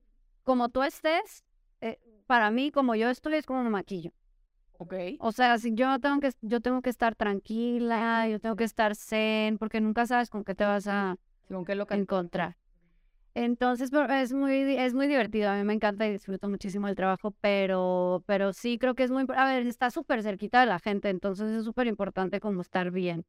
[0.42, 1.44] como tú estés,
[1.80, 4.12] eh, para mí, como yo estoy, es como me maquillo.
[4.78, 4.94] Ok.
[5.18, 8.94] O sea, si yo tengo que, yo tengo que estar tranquila, yo tengo que estar
[8.94, 11.16] zen, porque nunca sabes con qué te vas a
[11.48, 11.96] ¿Con qué loca?
[11.96, 12.56] encontrar.
[13.34, 17.32] Entonces es muy, es muy divertido, a mí me encanta y disfruto muchísimo el trabajo,
[17.40, 21.08] pero, pero sí creo que es muy, a ver, está súper cerquita de la gente,
[21.08, 23.24] entonces es súper importante como estar bien.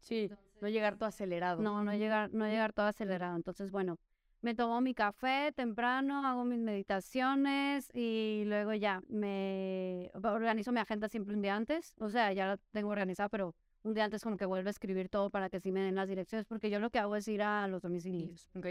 [0.00, 1.62] Sí, no llegar todo acelerado.
[1.62, 3.36] No, no llegar, no llegar todo acelerado.
[3.36, 3.98] Entonces, bueno,
[4.42, 11.08] me tomo mi café temprano, hago mis meditaciones y luego ya me organizo mi agenda
[11.08, 11.94] siempre un día antes.
[11.98, 15.08] O sea, ya la tengo organizada, pero un día antes como que vuelvo a escribir
[15.08, 17.42] todo para que sí me den las direcciones, porque yo lo que hago es ir
[17.42, 18.48] a los domicilios.
[18.56, 18.66] Ok.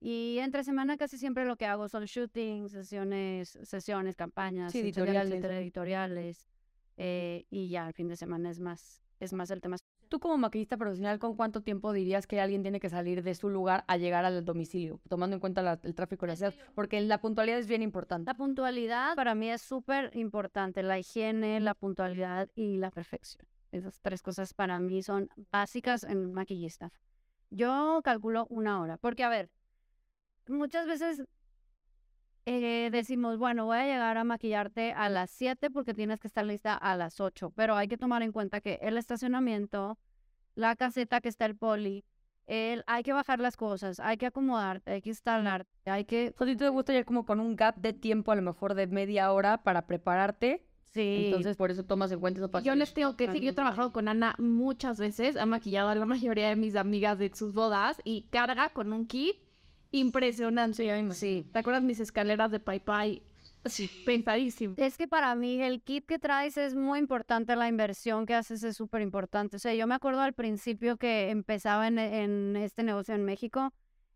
[0.00, 5.32] Y entre semana casi siempre lo que hago son shootings, sesiones, sesiones, campañas, Sí, editoriales.
[5.32, 6.46] etcétera, editoriales.
[6.98, 9.76] eh, y ya el fin de semana es más, es más el tema.
[10.16, 13.50] Tú como maquillista profesional, ¿con cuánto tiempo dirías que alguien tiene que salir de su
[13.50, 14.98] lugar a llegar al domicilio?
[15.10, 18.30] Tomando en cuenta la- el tráfico de la ciudad, porque la puntualidad es bien importante.
[18.30, 23.46] La puntualidad para mí es súper importante, la higiene, la puntualidad y la perfección.
[23.72, 26.90] Esas tres cosas para mí son básicas en maquillista.
[27.50, 29.50] Yo calculo una hora, porque a ver,
[30.48, 31.24] muchas veces
[32.46, 36.46] eh, decimos, bueno, voy a llegar a maquillarte a las 7 porque tienes que estar
[36.46, 39.98] lista a las 8, pero hay que tomar en cuenta que el estacionamiento,
[40.56, 42.04] la caseta que está el poli,
[42.46, 46.32] el, hay que bajar las cosas, hay que acomodarte, hay que instalarte, hay que...
[46.34, 48.42] O sea, ¿a ti te gusta ya como con un gap de tiempo, a lo
[48.42, 50.66] mejor de media hora para prepararte?
[50.92, 53.54] Sí, Entonces, por eso tomas en cuenta eso Yo les tengo que decir, yo he
[53.54, 57.52] trabajado con Ana muchas veces, ha maquillado a la mayoría de mis amigas de sus
[57.52, 59.36] bodas y carga con un kit
[59.90, 61.14] impresionante.
[61.14, 61.46] sí.
[61.52, 63.22] ¿Te acuerdas mis escaleras de Pai Pai?
[63.68, 64.74] Sí, pensadísimo.
[64.76, 68.62] Es que para mí el kit que traes es muy importante, la inversión que haces
[68.62, 69.56] es súper importante.
[69.56, 73.72] O sea, yo me acuerdo al principio que empezaba en, en este negocio en México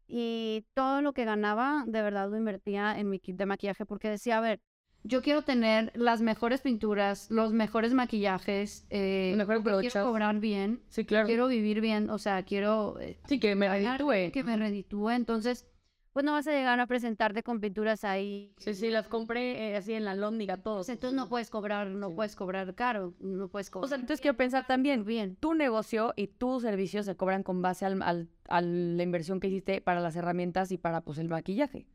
[0.06, 4.08] y todo lo que ganaba de verdad lo invertía en mi kit de maquillaje porque
[4.10, 4.60] decía, a ver,
[5.02, 10.82] yo quiero tener las mejores pinturas, los mejores maquillajes, eh, Los mejores quiero cobrar bien,
[10.88, 11.26] Sí, claro.
[11.26, 14.30] quiero vivir bien, o sea, quiero eh, Sí, que me reditúe.
[14.32, 15.10] que me reditúe.
[15.10, 15.66] Entonces,
[16.12, 19.76] pues no vas a llegar a presentarte con pinturas ahí Sí, sí, las compré eh,
[19.76, 20.88] así en la lóndiga, todos.
[20.88, 22.14] entonces no puedes cobrar, no Sí.
[22.16, 23.84] puedes cobrar caro, no puedes cobrar.
[23.84, 25.36] O sea, entonces quiero pensar también, bien.
[25.36, 29.48] tu negocio y tus servicios se cobran con base al, al- a la inversión que
[29.48, 31.86] hiciste para las herramientas y para pues el maquillaje.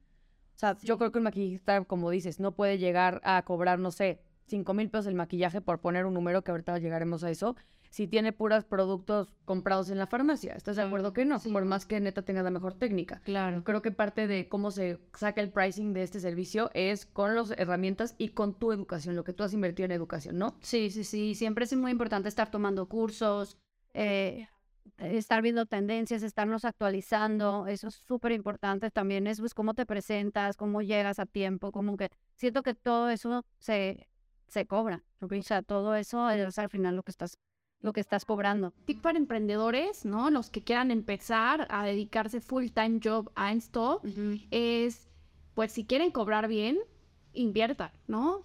[0.55, 3.91] O sea, yo creo que un maquillista, como dices, no puede llegar a cobrar, no
[3.91, 7.57] sé, cinco mil pesos el maquillaje por poner un número que ahorita llegaremos a eso,
[7.95, 10.53] si tiene puros productos comprados en la farmacia.
[10.53, 11.39] ¿Estás de acuerdo que no?
[11.39, 11.49] Sí.
[11.49, 13.21] Por más que neta tenga la mejor técnica.
[13.23, 13.63] Claro.
[13.63, 17.51] Creo que parte de cómo se saca el pricing de este servicio es con las
[17.51, 20.57] herramientas y con tu educación, lo que tú has invertido en educación, ¿no?
[20.59, 21.35] Sí, sí, sí.
[21.35, 23.57] Siempre es muy importante estar tomando cursos,
[23.93, 24.49] eh,
[24.97, 27.65] estar viendo tendencias, estarnos actualizando.
[27.65, 29.25] Eso es súper importante también.
[29.25, 33.45] Es pues cómo te presentas, cómo llegas a tiempo, como que siento que todo eso
[33.57, 34.09] se,
[34.47, 35.05] se cobra.
[35.21, 37.37] O sea, todo eso es al final lo que estás,
[37.85, 38.73] lo que estás cobrando.
[38.85, 40.31] Tip para emprendedores, ¿no?
[40.31, 44.01] Los que quieran empezar a dedicarse full time job a esto,
[44.49, 45.07] es,
[45.53, 46.79] pues si quieren cobrar bien,
[47.33, 48.41] inviertan, ¿no?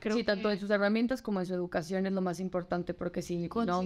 [0.00, 3.22] Creo sí, tanto en sus herramientas como en su educación es lo más importante, porque
[3.22, 3.82] si no...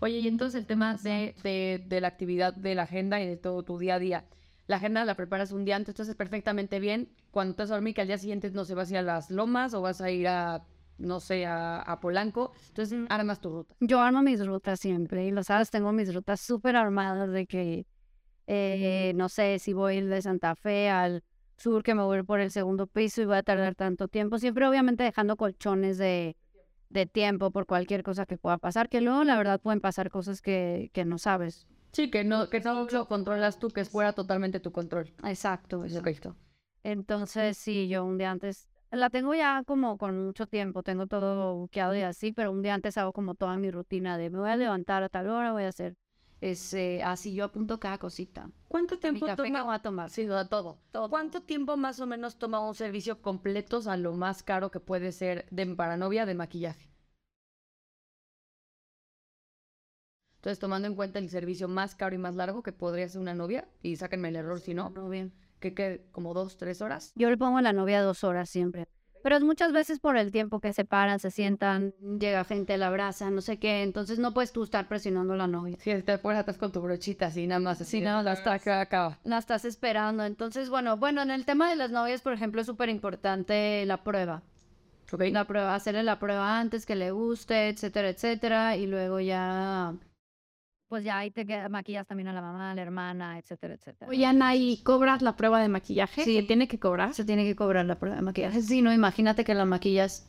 [0.00, 3.36] Oye, y entonces el tema de, de, de la actividad de la agenda y de
[3.36, 4.24] todo tu día a día.
[4.66, 7.10] La agenda la preparas un día antes, entonces perfectamente bien.
[7.30, 9.02] Cuando te vas a dormir, que al día siguiente no se vas a ir a
[9.02, 10.64] las lomas o vas a ir a,
[11.00, 12.52] no sé, a, a Polanco.
[12.68, 13.74] Entonces armas tu ruta.
[13.80, 17.86] Yo armo mis rutas siempre y lo sabes, tengo mis rutas súper armadas de que,
[18.46, 21.22] eh, no sé, si voy de Santa Fe al
[21.56, 24.66] sur, que me voy por el segundo piso y voy a tardar tanto tiempo, siempre
[24.66, 26.36] obviamente dejando colchones de,
[26.88, 30.40] de tiempo por cualquier cosa que pueda pasar, que luego la verdad pueden pasar cosas
[30.40, 31.66] que, que no sabes.
[31.92, 35.12] Sí, que no, que no lo controlas tú, que es fuera totalmente tu control.
[35.24, 36.36] Exacto, exacto.
[36.82, 41.56] Entonces, sí, yo un día antes, la tengo ya como con mucho tiempo, tengo todo
[41.56, 44.50] buqueado y así, pero un día antes hago como toda mi rutina de me voy
[44.50, 45.94] a levantar a tal hora, voy a hacer,
[46.40, 48.50] ese, así yo apunto cada cosita.
[48.68, 49.74] ¿Cuánto Mi tiempo café toma?
[49.74, 50.10] a tomar.
[50.10, 50.78] Sí, todo.
[51.08, 55.12] ¿Cuánto tiempo más o menos toma un servicio completo a lo más caro que puede
[55.12, 56.88] ser de para novia de maquillaje?
[60.36, 63.34] Entonces, tomando en cuenta el servicio más caro y más largo que podría ser una
[63.34, 65.32] novia, y sáquenme el error si no, No, bien.
[65.60, 67.12] Que quede como dos, tres horas.
[67.14, 68.86] Yo le pongo a la novia dos horas siempre.
[69.22, 72.86] Pero es muchas veces por el tiempo que se paran, se sientan, llega gente, la
[72.86, 73.82] abraza, no sé qué.
[73.82, 75.76] Entonces no puedes tú estar presionando a la novia.
[75.78, 78.58] Si te pones atrás con tu brochita así, nada más, así, Sí, nada más hasta
[78.58, 79.18] que acaba.
[79.24, 80.24] La estás esperando.
[80.24, 84.02] Entonces, bueno, bueno, en el tema de las novias, por ejemplo, es súper importante la
[84.02, 84.42] prueba.
[85.12, 85.22] ¿Ok?
[85.32, 88.76] La prueba, hacerle la prueba antes que le guste, etcétera, etcétera.
[88.76, 89.92] Y luego ya,
[90.90, 94.10] pues ya ahí te maquillas también a la mamá, a la hermana, etcétera, etcétera.
[94.10, 96.24] Oye, Ana, ¿y cobras la prueba de maquillaje?
[96.24, 96.34] Sí.
[96.34, 97.14] ¿Se tiene que cobrar?
[97.14, 98.60] Se tiene que cobrar la prueba de maquillaje.
[98.60, 100.28] Sí, no, imagínate que la maquillas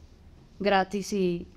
[0.60, 1.47] gratis y...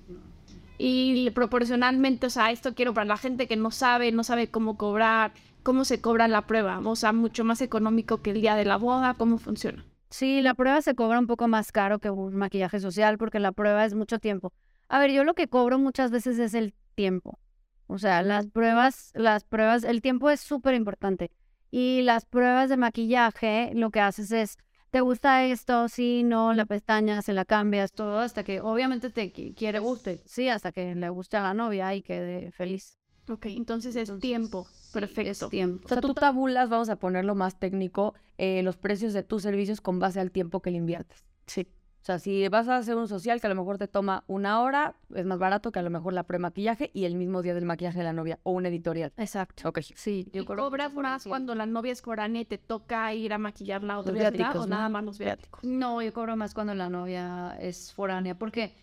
[0.79, 4.79] Y proporcionalmente, o sea, esto quiero para la gente que no sabe, no sabe cómo
[4.79, 8.65] cobrar, cómo se cobra la prueba, o sea, mucho más económico que el día de
[8.65, 9.85] la boda, cómo funciona.
[10.09, 13.53] Sí, la prueba se cobra un poco más caro que un maquillaje social porque la
[13.53, 14.55] prueba es mucho tiempo.
[14.89, 17.39] A ver, yo lo que cobro muchas veces es el tiempo.
[17.87, 21.31] O sea, las pruebas, las pruebas, el tiempo es súper importante.
[21.71, 24.57] Y las pruebas de maquillaje, lo que haces es,
[24.91, 25.89] ¿te gusta esto?
[25.89, 30.23] Sí, no, la pestaña, se la cambias, todo, hasta que obviamente te quiere guste.
[30.25, 32.99] Sí, hasta que le guste a la novia y quede feliz.
[33.29, 34.67] Ok, entonces es tiempo.
[34.93, 35.49] Perfecto.
[35.49, 35.87] tiempo.
[35.87, 39.81] O sea, tú tabulas, vamos a ponerlo más técnico, eh, los precios de tus servicios
[39.81, 41.25] con base al tiempo que le inviertes.
[41.47, 41.67] Sí.
[42.05, 44.61] O sea, si vas a hacer un social que a lo mejor te toma una
[44.61, 47.65] hora, es más barato que a lo mejor la pre-maquillaje y el mismo día del
[47.65, 49.15] maquillaje de la novia o un editorial.
[49.17, 49.67] Exacto.
[49.67, 49.79] Ok.
[49.95, 54.03] Sí, ¿Y cobras más cuando la novia es foránea y te toca ir a maquillarla
[54.03, 54.77] vez viáticos, o ¿no?
[54.77, 55.65] nada más los viáticos?
[55.65, 58.75] No, yo cobro más cuando la novia es foránea, porque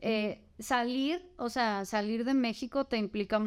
[0.00, 3.40] eh, salir, o sea, salir de México te implica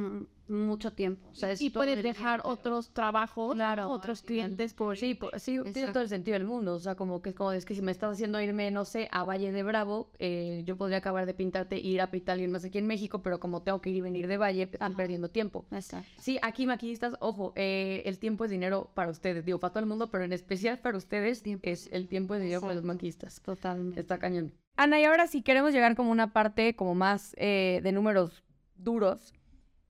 [0.49, 1.27] mucho tiempo.
[1.31, 2.49] O sea, es Y puedes dejar tiempo.
[2.49, 4.97] otros trabajos, Claro, otros clientes por...
[4.97, 6.75] Sí, po- sí, tiene todo el sentido del mundo.
[6.75, 9.23] O sea, como que, como es que si me estás haciendo irme, no sé, a
[9.23, 12.63] Valle de Bravo, eh, yo podría acabar de pintarte e ir a pintar alguien más
[12.65, 15.65] aquí en México, pero como tengo que ir y venir de Valle, están perdiendo tiempo.
[15.71, 16.07] Exacto.
[16.21, 19.85] Sí, aquí maquillistas, ojo, eh, el tiempo es dinero para ustedes, digo, para todo el
[19.89, 23.41] mundo, pero en especial para ustedes es el tiempo es dinero para los maquillistas.
[23.41, 23.99] Totalmente.
[23.99, 24.53] Está cañón.
[24.75, 28.43] Ana, y ahora si queremos llegar como una parte como más eh, de números
[28.75, 29.33] duros,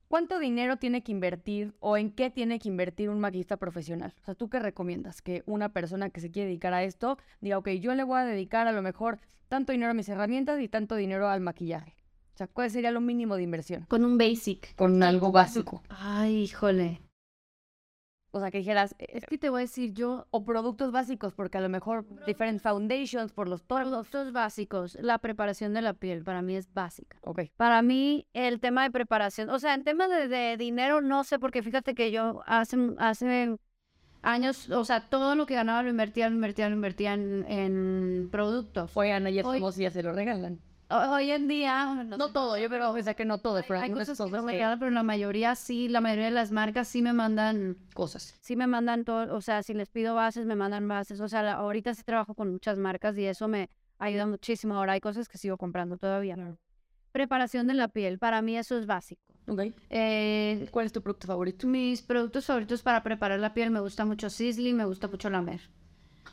[0.08, 4.14] ¿cuánto dinero tiene que invertir o en qué tiene que invertir un maquillista profesional?
[4.22, 5.22] O sea, ¿tú qué recomiendas?
[5.22, 8.24] Que una persona que se quiere dedicar a esto diga, ok, yo le voy a
[8.24, 11.94] dedicar a lo mejor tanto dinero a mis herramientas y tanto dinero al maquillaje.
[12.34, 13.84] O sea, ¿cuál sería lo mínimo de inversión?
[13.88, 14.74] Con un basic.
[14.76, 15.82] Con algo básico.
[15.88, 17.00] Ay, híjole.
[18.38, 21.34] O sea, que dijeras, eh, Es que te voy a decir, yo, o productos básicos,
[21.34, 23.88] porque a lo mejor different foundations por los tonos.
[23.88, 27.18] productos básicos, la preparación de la piel para mí es básica.
[27.24, 27.42] Ok.
[27.56, 31.38] Para mí, el tema de preparación, o sea, en tema de, de dinero, no sé,
[31.38, 33.56] porque fíjate que yo hace, hace
[34.22, 38.28] años, o sea, todo lo que ganaba lo invertía, lo invertía, lo invertía en, en
[38.30, 38.90] productos.
[38.90, 40.60] Fue Ana y es Hoy- si ya se lo regalan.
[40.90, 43.84] Ho- Hoy en día, No todo, yo pero o sea que no todo, pero hay
[43.90, 47.12] algunas cosas que quedan, pero la mayoría sí, la mayoría de las marcas sí me
[47.12, 48.34] mandan, cosas.
[48.40, 51.42] sí me mandan todo, o sea, si les pido bases, me mandan bases, o sea,
[51.42, 54.76] la- ahorita sí trabajo con muchas marcas y eso me ayuda muchísimo.
[54.76, 56.36] Ahora hay cosas que sigo comprando todavía.
[57.12, 59.20] Preparación de la piel, para mí eso es básico.
[59.46, 59.60] Ok.
[59.90, 61.66] Eh, ¿Cuál es tu producto favorito?
[61.66, 65.40] mis productos favoritos para preparar la piel, me gusta mucho Sisley, me gusta mucho la
[65.42, 65.60] Mer.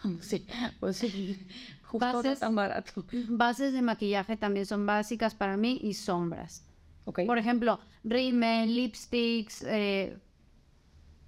[0.22, 0.46] Sí,
[0.80, 1.40] pues sí.
[1.84, 2.40] Justo no Bases.
[2.40, 3.06] tan barato.
[3.30, 6.64] Bases de maquillaje también son básicas para mí y sombras.
[7.06, 7.22] Ok.
[7.26, 10.18] Por ejemplo, rímel, lipsticks, eh,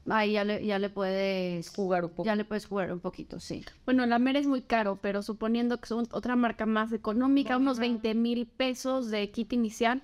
[0.10, 2.24] ahí ya le, ya le puedes Jugar un poco.
[2.26, 3.64] ya le puedes jugar un poquito, sí.
[3.86, 7.78] Bueno, la Mer es muy caro, pero suponiendo que son otra marca más económica, unos
[7.78, 10.02] 20 mil pesos de kit inicial,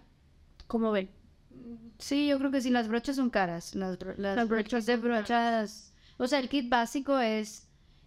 [0.68, 1.10] ¿cómo ven?
[1.98, 3.74] Sí, yo creo que sí, las brochas son caras.
[3.76, 5.94] Las Las brochas de brochas.
[6.18, 7.63] O sea, el kit básico es,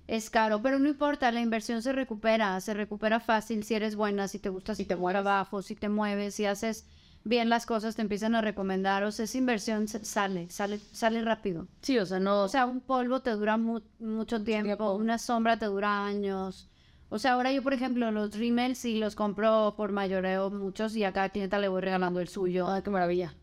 [0.07, 4.29] es caro, pero no importa, la inversión se recupera, se recupera fácil si eres buena,
[4.29, 6.87] si te gusta, si te te mueves abajo, si te mueves, si haces
[7.25, 9.03] bien las cosas, te empiezan a recomendar.
[9.05, 11.66] O sea, esa inversión sale, sale, sale rápido.
[11.83, 12.42] Sí, o sea, no.
[12.45, 14.92] O sea, un polvo te dura mu- mucho tiempo, tiempo.
[14.95, 16.69] una sombra te dura años.
[17.09, 21.05] O sea, ahora yo, por ejemplo, los rímels sí los compro por mayoreo muchos y
[21.05, 22.69] a cada clienta le voy regalando el suyo.
[22.69, 23.35] Ay, qué maravilla.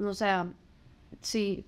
[0.00, 0.52] O sea,
[1.20, 1.66] sí,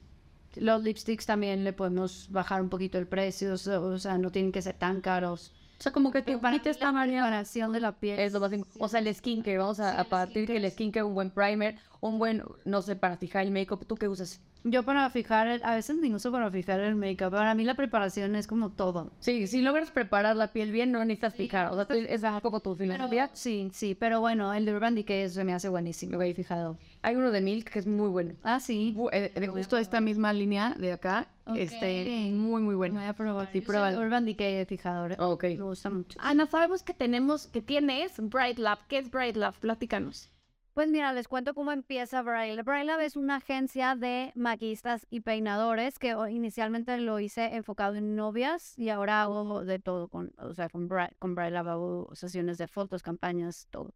[0.57, 4.63] los lipsticks también le podemos bajar un poquito el precio, o sea, no tienen que
[4.63, 5.53] ser tan caros.
[5.79, 8.89] O sea, como que para quites la preparación de la piel es lo más O
[8.89, 12.43] sea, el skincare, vamos a, a partir que el skincare, un buen primer, un buen,
[12.65, 14.41] no sé, para fijar el make-up, ¿tú qué usas?
[14.67, 17.75] Yo para fijar, el- a veces ni uso para fijar el make-up, para mí la
[17.75, 19.11] preparación es como todo.
[19.21, 21.71] Sí, si logras preparar la piel bien, no necesitas fijar.
[21.71, 23.29] O sea, tú- es como tu filosofía.
[23.35, 26.79] sí, sí, pero bueno, el de Urban Decay se me hace buenísimo, he fijado.
[27.03, 28.35] Hay uno de Milk que es muy bueno.
[28.43, 28.95] Ah, sí.
[28.97, 33.01] Bu- eh, De justo esta misma línea de acá, Este, muy, muy bueno.
[33.01, 33.51] Voy a probar.
[33.53, 34.01] Sí, pruébalo.
[34.01, 35.17] Urban Decay he fijado, ¿eh?
[35.19, 35.45] Ok.
[35.45, 36.19] me gusta mucho.
[36.23, 38.79] Ana, sabemos que tenemos, que tienes Bright Lab.
[38.89, 39.55] ¿Qué es Bright Lab?
[39.55, 40.31] Platícanos.
[40.73, 42.61] Pues mira, les cuento cómo empieza Braille.
[42.63, 48.17] Braille es una agencia de maquillistas y peinadores que o- inicialmente lo hice enfocado en
[48.17, 52.59] novias y ahora hago de todo con, o sea, con, Bra con Braille hago sesiones
[52.59, 53.95] de fotos, campañas, todo.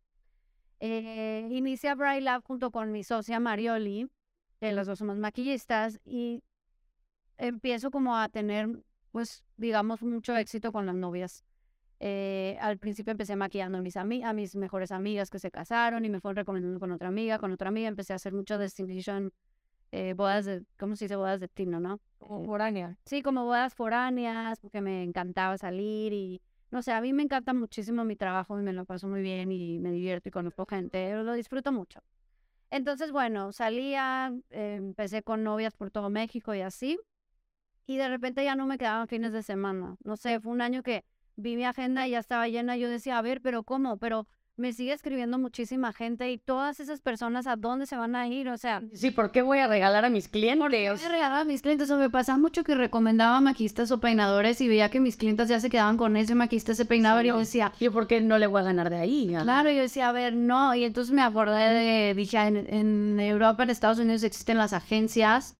[0.80, 4.08] Eh, inicia Braille Lab junto con mi socia Marioli,
[4.60, 6.44] que las dos somos maquillistas y
[7.38, 8.68] empiezo como a tener,
[9.12, 11.44] pues, digamos, mucho éxito con las novias.
[12.00, 16.04] Eh, al principio empecé maquillando a mis, ami- a mis mejores amigas que se casaron
[16.04, 17.88] y me fueron recomendando con otra amiga, con otra amiga.
[17.88, 19.32] Empecé a hacer mucho destination,
[19.92, 21.16] eh, bodas de, ¿cómo se dice?
[21.16, 22.00] Bodas de tino, ¿no?
[22.18, 22.96] Como foránea.
[23.04, 27.54] Sí, como bodas foráneas, porque me encantaba salir y, no sé, a mí me encanta
[27.54, 31.14] muchísimo mi trabajo y me lo paso muy bien y me divierto y conozco gente,
[31.22, 32.00] lo disfruto mucho.
[32.70, 36.98] Entonces, bueno, salía, eh, empecé con novias por todo México y así.
[37.88, 39.96] Y de repente ya no me quedaban fines de semana.
[40.04, 41.04] No sé, fue un año que
[41.36, 42.76] vi mi agenda y ya estaba llena.
[42.76, 43.96] Yo decía, a ver, pero ¿cómo?
[43.96, 48.26] Pero me sigue escribiendo muchísima gente y todas esas personas a dónde se van a
[48.28, 50.68] ir, o sea, Sí, ¿por qué voy a regalar a mis clientes?
[50.68, 54.60] voy a regalar a mis clientes, o me pasa mucho que recomendaba maquistas o peinadores
[54.60, 57.38] y veía que mis clientes ya se quedaban con ese maquista, ese peinador y yo
[57.38, 59.32] decía, Yo, ¿por qué no le voy a ganar de ahí?
[59.42, 63.20] claro, yo decía, a ver, no, y entonces me acordé de, dije, "Ah, en, en
[63.20, 65.54] Europa, en Estados Unidos existen las agencias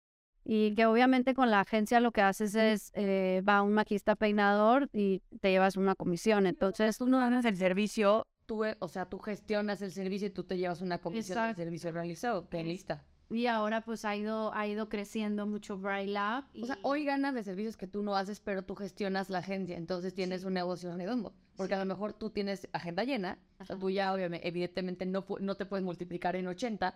[0.51, 4.89] y que obviamente con la agencia lo que haces es, eh, va un maquista peinador
[4.95, 9.05] y te llevas una comisión, entonces Tú no ganas el servicio, tú, eh, o sea,
[9.05, 11.63] tú gestionas el servicio y tú te llevas una comisión del Exacto.
[11.63, 12.45] servicio realizado.
[12.45, 13.05] Te lista.
[13.29, 16.45] Y ahora pues ha ido, ha ido creciendo mucho Braille Lab.
[16.63, 19.77] O sea, hoy ganas de servicios que tú no haces, pero tú gestionas la agencia,
[19.77, 21.35] entonces tienes un negocio redondo.
[21.57, 25.27] Porque a lo mejor tú tienes agenda llena, o sea, tú ya obviamente, evidentemente no,
[25.41, 26.95] no te puedes multiplicar en 80,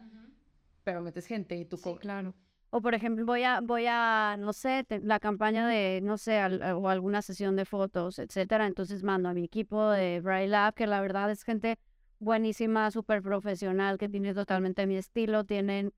[0.85, 2.33] pero metes gente y tú Sí, claro.
[2.75, 6.39] O por ejemplo, voy a, voy a, no sé, te- la campaña de, no sé,
[6.39, 8.67] al- o alguna sesión de fotos, etcétera.
[8.67, 11.79] Entonces mando a mi equipo de Braille Lab, que la verdad es gente
[12.19, 15.93] buenísima, súper profesional, que tiene totalmente mi estilo, tienen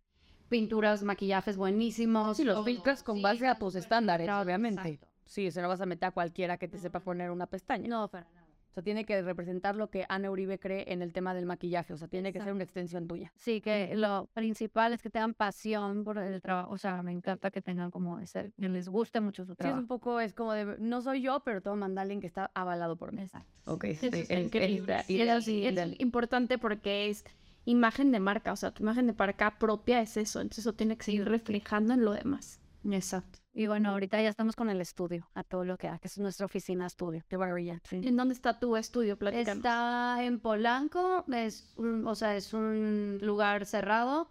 [0.48, 2.38] pinturas, maquillajes buenísimos.
[2.38, 2.64] Sí, los todo.
[2.64, 4.82] filtras con Sí, base a tus estándares, obviamente.
[4.88, 5.06] exacto.
[5.26, 7.87] Sí, se no vas a meter a cualquiera que te sepa poner una pestaña.
[7.88, 8.43] No, para nada.
[8.74, 11.92] O sea, tiene que representar lo que Ana Uribe cree en el tema del maquillaje.
[11.92, 13.32] O sea, tiene que ser una extensión tuya.
[13.37, 16.72] Sí, que lo principal es que tengan pasión por el trabajo.
[16.72, 19.58] O sea, me encanta que tengan como ese, que les guste mucho su Sí, es
[19.58, 19.80] trabajo.
[19.80, 22.50] un poco, es como de, no soy yo, pero tengo mandar a alguien que está
[22.52, 23.22] avalado por mí.
[23.22, 23.48] Exacto.
[23.66, 24.96] Ok, sí, increíble.
[25.06, 27.24] y- Y es, importante porque es
[27.66, 30.96] imagen de marca, o sea, tu imagen de marca propia es eso, entonces eso tiene
[30.96, 32.60] que seguir reflejando en lo demás.
[32.90, 33.38] Exacto.
[33.57, 36.19] Y bueno, ahorita ya estamos con el estudio, a todo lo que da, que es
[36.19, 37.23] nuestra oficina estudio.
[37.38, 37.81] Maravilla.
[37.88, 38.01] sí.
[38.03, 39.17] ¿En dónde está tu estudio?
[39.17, 39.59] Platícanos.
[39.59, 44.29] Está en Polanco, es un, o sea, es un lugar cerrado,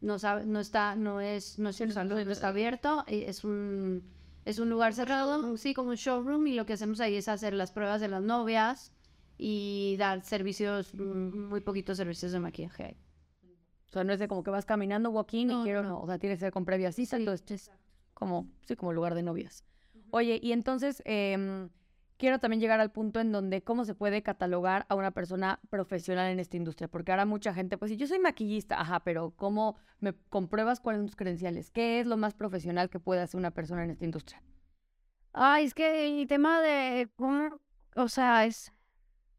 [0.00, 3.44] no sabe, no está, no es, no es un salón, no está abierto, y es
[3.44, 4.02] un,
[4.44, 7.54] es un lugar cerrado, sí, como un showroom, y lo que hacemos ahí es hacer
[7.54, 8.92] las pruebas de las novias
[9.38, 12.96] y dar servicios, mm, muy poquitos servicios de maquillaje.
[13.86, 15.90] O sea, no es de como que vas caminando, walking No, y quiero, no.
[15.90, 16.00] no.
[16.00, 17.70] O sea, tiene que ser con previa cita, entonces
[18.14, 19.64] como, sí, como lugar de novias.
[20.10, 21.68] Oye, y entonces em,
[22.16, 26.30] quiero también llegar al punto en donde cómo se puede catalogar a una persona profesional
[26.30, 29.76] en esta industria, porque ahora mucha gente, pues si yo soy maquillista, ajá, pero ¿cómo
[30.00, 31.70] me compruebas cuáles son tus credenciales?
[31.70, 34.42] ¿Qué es lo más profesional que puede hacer una persona en esta industria?
[35.32, 37.60] Ay, es que el tema de cómo,
[37.96, 38.72] o sea, es,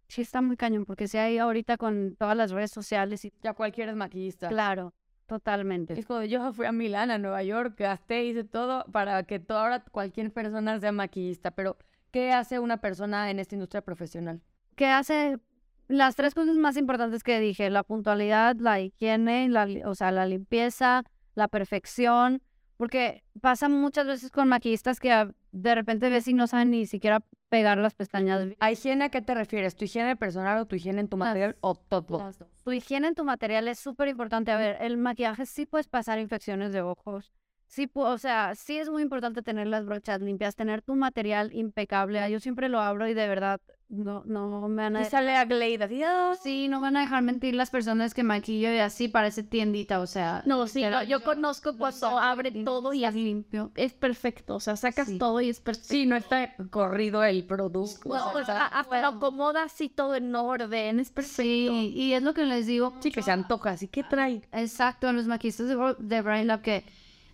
[0.09, 3.53] sí está muy cañón, porque si hay ahorita con todas las redes sociales y Ya
[3.53, 4.49] cualquiera es maquillista.
[4.49, 4.93] claro,
[5.25, 5.97] totalmente.
[5.97, 9.63] Es como yo fui a Milán, a Nueva York, gasté, hice todo para que toda
[9.63, 11.77] ahora cualquier persona sea maquillista, pero
[12.11, 14.41] ¿qué hace una persona en esta industria profesional?
[14.75, 15.39] que hace
[15.87, 20.25] las tres cosas más importantes que dije, la puntualidad, la higiene, la, o sea, la
[20.25, 22.41] limpieza, la perfección,
[22.77, 27.23] porque pasa muchas veces con maquillistas que de repente ves y no saben ni siquiera
[27.49, 28.47] pegar las pestañas.
[28.59, 29.75] ¿A higiene a qué te refieres?
[29.75, 32.17] ¿Tu higiene personal o tu higiene en tu Las- material o todo?
[32.19, 32.49] Las dos.
[32.63, 34.51] Tu higiene en tu material es súper importante.
[34.51, 37.31] A ver, el maquillaje sí puedes pasar infecciones de ojos.
[37.75, 42.31] Sí, o sea, sí es muy importante tener las brochas limpias, tener tu material impecable.
[42.31, 43.59] Yo siempre lo abro y de verdad
[43.89, 46.33] no, no me van a Y sale a así, "Ah".
[46.41, 50.07] Sí, no van a dejar mentir las personas que maquillo y así parece tiendita, o
[50.07, 50.41] sea.
[50.45, 53.73] No, sí, no, yo conozco cuando abre todo y es limpio.
[53.75, 55.17] Es perfecto, o sea, sacas Sí.
[55.17, 55.89] todo y es perfecto.
[55.89, 58.07] Sí, no está corrido el producto.
[58.07, 61.41] No, o sea, lo acomoda así todo en orden, es perfecto.
[61.43, 62.93] Sí, y es lo que les digo.
[63.01, 63.71] sí, que se antoja.
[63.71, 64.41] Así, ¿qué trae?
[64.53, 66.85] Exacto, a los maquillistas de, de Brain Lab que,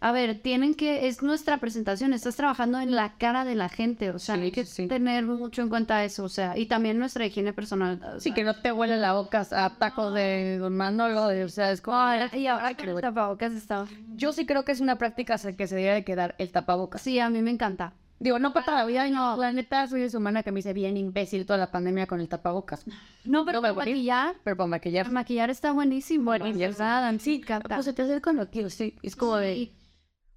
[0.03, 4.09] a ver, tienen que, es nuestra presentación, estás trabajando en la cara de la gente,
[4.09, 4.87] o sea, Sí, hay que sí, sí.
[4.87, 8.01] tener mucho en cuenta eso, o sea, y también nuestra higiene personal.
[8.15, 11.27] o Sí, que no te huele la boca a tacos de Don Manolo.
[11.27, 11.97] de- o sea, es como...
[12.33, 13.85] Y ahora que el tapabocas está...
[14.15, 17.01] Yo sí creo que es una práctica que se debería de quedar el tapabocas.
[17.01, 17.93] Sí, a mí me encanta.
[18.19, 19.35] Digo, no para la vida, no.
[19.37, 22.29] La neta, soy esa humana que me hice bien imbécil toda la pandemia con el
[22.29, 22.85] tapabocas.
[23.25, 25.05] No, pero No para maquillar, Pero para maquillar.
[25.05, 26.29] para maquillar está buenísimo.
[26.31, 27.75] Verdad, sí, encanta.
[27.75, 28.95] Pues se te acercan aquí, sí.
[29.01, 29.53] Es como de...
[29.55, 29.73] Sí.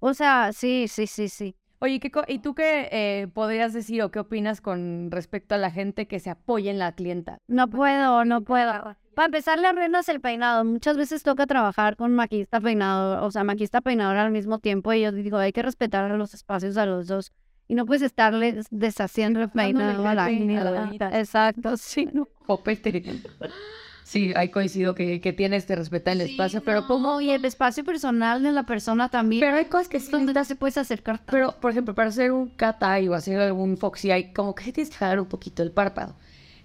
[0.07, 1.55] O sea, sí, sí, sí, sí.
[1.79, 5.71] Oye, ¿qué ¿y tú qué eh, podrías decir o qué opinas con respecto a la
[5.71, 7.39] gente que se apoya en la clienta?
[7.47, 8.95] No puedo, no puedo.
[9.15, 10.63] Para empezar, le arruinas el peinado.
[10.63, 14.93] Muchas veces toca trabajar con maquista peinador, o sea, maquista peinador al mismo tiempo.
[14.93, 17.31] Y yo digo, hay que respetar los espacios a los dos.
[17.67, 21.19] Y no puedes estarle deshaciendo el peinado a la la doñita.
[21.19, 22.07] Exacto, sí.
[22.13, 22.27] no.
[24.05, 27.05] Sí, ahí coincido que, que tienes que respetar el espacio, pero como...
[27.05, 29.39] Como, y el espacio personal de la persona también.
[29.39, 31.21] Pero hay cosas que sí donde se puedes acercar.
[31.25, 34.71] Pero, por ejemplo, para hacer un cat eye o hacer algún foxy eye, como que
[34.71, 36.15] tienes que jalar un poquito el párpado.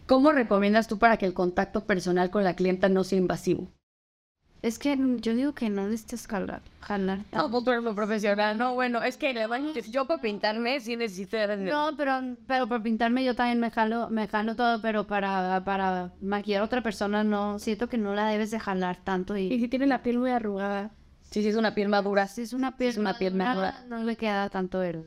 [0.05, 3.73] ¿Cómo recomiendas tú para que el contacto personal con la clienta no sea invasivo?
[4.63, 6.61] Es que yo digo que no necesitas jalar.
[6.81, 8.59] jalar No, pues tú eres muy profesional.
[8.59, 9.35] No, bueno, es que
[9.91, 11.39] yo para pintarme sí necesito...
[11.57, 16.13] No, pero, pero para pintarme yo también me jalo, me jalo todo, pero para, para
[16.21, 19.37] maquillar a otra persona no, siento que no la debes de jalar tanto.
[19.37, 20.91] Y, Y si tiene la piel muy arrugada.
[21.31, 22.27] Sí, sí, es una piel madura.
[22.27, 25.05] si es una piel, Es una piel madura, no le queda tanto el...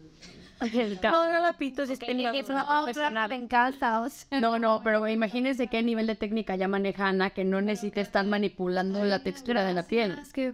[1.11, 4.39] No, no la pinto, si es técnica Es otra, me encanta, o sea.
[4.39, 8.25] No, no, pero imagínense qué nivel de técnica ya maneja Ana que no necesita estar
[8.25, 10.17] manipulando la textura de la piel.
[10.21, 10.53] Es que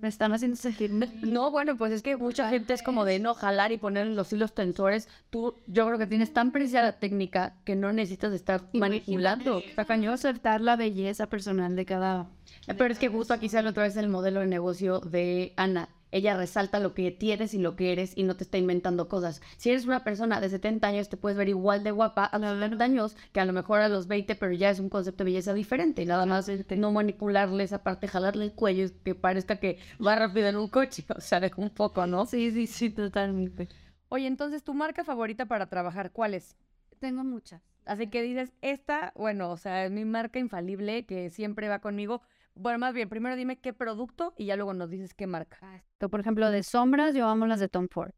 [0.00, 0.90] me están haciendo sentir...
[1.22, 4.32] No, bueno, pues es que mucha gente es como de no jalar y poner los
[4.32, 5.08] hilos tensores.
[5.28, 9.58] Tú, yo creo que tienes tan precisa la técnica que no necesitas estar manipulando.
[9.58, 12.26] Está cañón acertar la belleza personal de cada...
[12.66, 15.88] Pero es que justo aquí sale otra vez el modelo de negocio de Ana.
[16.12, 19.40] Ella resalta lo que tienes y lo que eres y no te está inventando cosas.
[19.56, 22.58] Si eres una persona de 70 años, te puedes ver igual de guapa a los
[22.58, 25.30] 70 años que a lo mejor a los 20, pero ya es un concepto de
[25.30, 26.02] belleza diferente.
[26.02, 30.48] Y nada más no manipularle esa parte, jalarle el cuello, que parezca que va rápido
[30.48, 31.04] en un coche.
[31.20, 32.24] O sea, deja un poco, ¿no?
[32.24, 33.68] Sí, sí, sí, totalmente.
[34.08, 36.56] Oye, entonces, ¿tu marca favorita para trabajar cuál es?
[36.98, 37.62] Tengo muchas.
[37.84, 42.22] Así que dices, esta, bueno, o sea, es mi marca infalible que siempre va conmigo.
[42.54, 45.58] Bueno, más bien, primero dime qué producto y ya luego nos dices qué marca.
[45.92, 48.12] Esto, por ejemplo, de sombras, yo amo las de Tom Ford.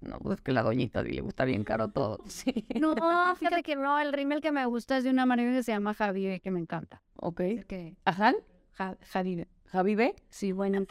[0.00, 2.18] No, pues que la doñita le gusta bien caro todo.
[2.26, 2.66] Sí.
[2.80, 2.94] No,
[3.36, 5.94] fíjate que no, el rímel que me gusta es de una marca que se llama
[5.94, 7.02] Javive, que me encanta.
[7.16, 7.40] Ok.
[7.68, 8.34] Que ¿Ajá?
[8.72, 9.48] Ja- Javive.
[9.66, 10.14] ¿Javive?
[10.30, 10.86] Sí, bueno.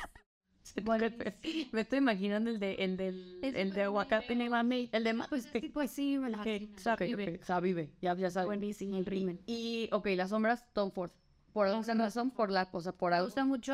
[1.72, 4.90] Me estoy imaginando el de el del el de aguacate mami.
[4.92, 6.48] El de ma- Pues, sí, pues sí, me la Ok,
[6.86, 7.92] ok, Javive.
[8.02, 8.48] Ya, ya sabes.
[8.48, 9.40] Buenísimo el rímel.
[9.48, 11.12] Y, ok, las sombras, Tom Ford.
[11.52, 13.28] Por alguna razón, por la cosa, por Me algo.
[13.28, 13.72] gusta mucho,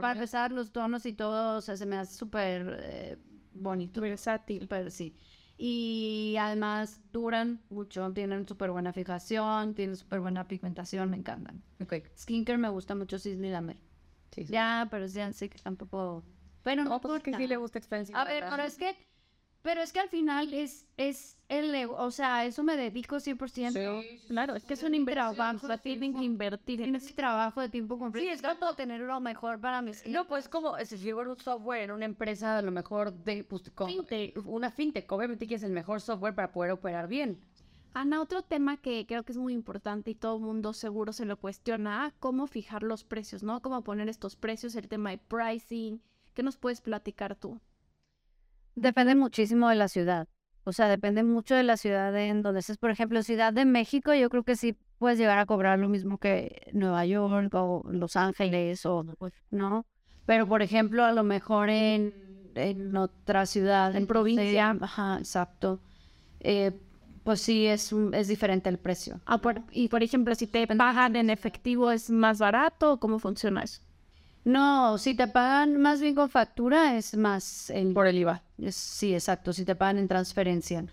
[0.00, 3.18] para empezar, los tonos y todo, o sea, se me hace súper eh,
[3.52, 4.00] bonito.
[4.00, 4.62] Versátil.
[4.62, 5.16] Súper, sí.
[5.56, 11.62] Y además duran mucho, tienen súper buena fijación, tienen súper buena pigmentación, me encantan.
[11.80, 13.78] Ok, Skincare me gusta mucho Sisley Lamer.
[14.32, 14.52] sí, sí.
[14.52, 16.24] Ya, pero ya sé que tampoco...
[16.62, 18.18] Pero no, No, pues que sí le gusta expensive.
[18.18, 18.96] A ver, pero es que...
[19.64, 21.72] Pero es que al final es, es el...
[21.72, 24.28] nego- O sea, eso me dedico 100%.
[24.28, 25.56] Claro, es que es un inversión.
[25.56, 28.26] O sea, tienen que invertir en Tienes trabajo de tiempo completo.
[28.26, 31.84] Sí, es todo tener lo mejor para mis No, pues como si fuera un software
[31.84, 34.36] en una empresa, a lo mejor de pues, con- Fintech.
[34.46, 37.40] una fintech, obviamente que es el mejor software para poder operar bien.
[37.94, 41.24] Ana, otro tema que creo que es muy importante y todo el mundo seguro se
[41.24, 43.62] lo cuestiona, cómo fijar los precios, ¿no?
[43.62, 46.02] Cómo poner estos precios, el tema de pricing.
[46.34, 47.60] ¿Qué nos puedes platicar tú?
[48.74, 50.28] Depende muchísimo de la ciudad.
[50.64, 52.78] O sea, depende mucho de la ciudad en donde estés.
[52.78, 56.16] Por ejemplo, Ciudad de México, yo creo que sí puedes llegar a cobrar lo mismo
[56.18, 59.04] que Nueva York o Los Ángeles o,
[59.50, 59.84] ¿no?
[60.26, 62.14] Pero, por ejemplo, a lo mejor en,
[62.54, 63.94] en otra ciudad.
[63.94, 64.72] En provincia.
[64.72, 65.80] sí, ajá, exacto.
[66.40, 66.72] Eh,
[67.24, 69.20] pues sí, es, un- es diferente el precio.
[69.26, 72.98] Ah, por- y por ejemplo, si te pagan en efectivo, ¿es más barato?
[72.98, 73.82] ¿Cómo funciona eso?
[74.44, 78.42] No, si te pagan más bien con factura, es más en Por el IVA.
[78.58, 80.84] Es- sí, exacto, si te pagan en transferencia.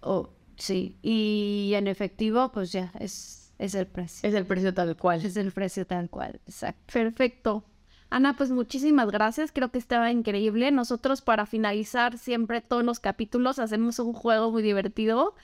[0.00, 4.28] O sí, y en efectivo, pues ya, es, es el precio.
[4.28, 5.24] Es el precio tal cual.
[5.24, 6.92] Es el precio tal cual, exacto.
[6.92, 7.64] Perfecto.
[8.10, 9.52] Ana, pues muchísimas gracias.
[9.52, 10.70] Creo que estaba increíble.
[10.70, 15.34] Nosotros para finalizar siempre todos los capítulos hacemos un juego muy divertido.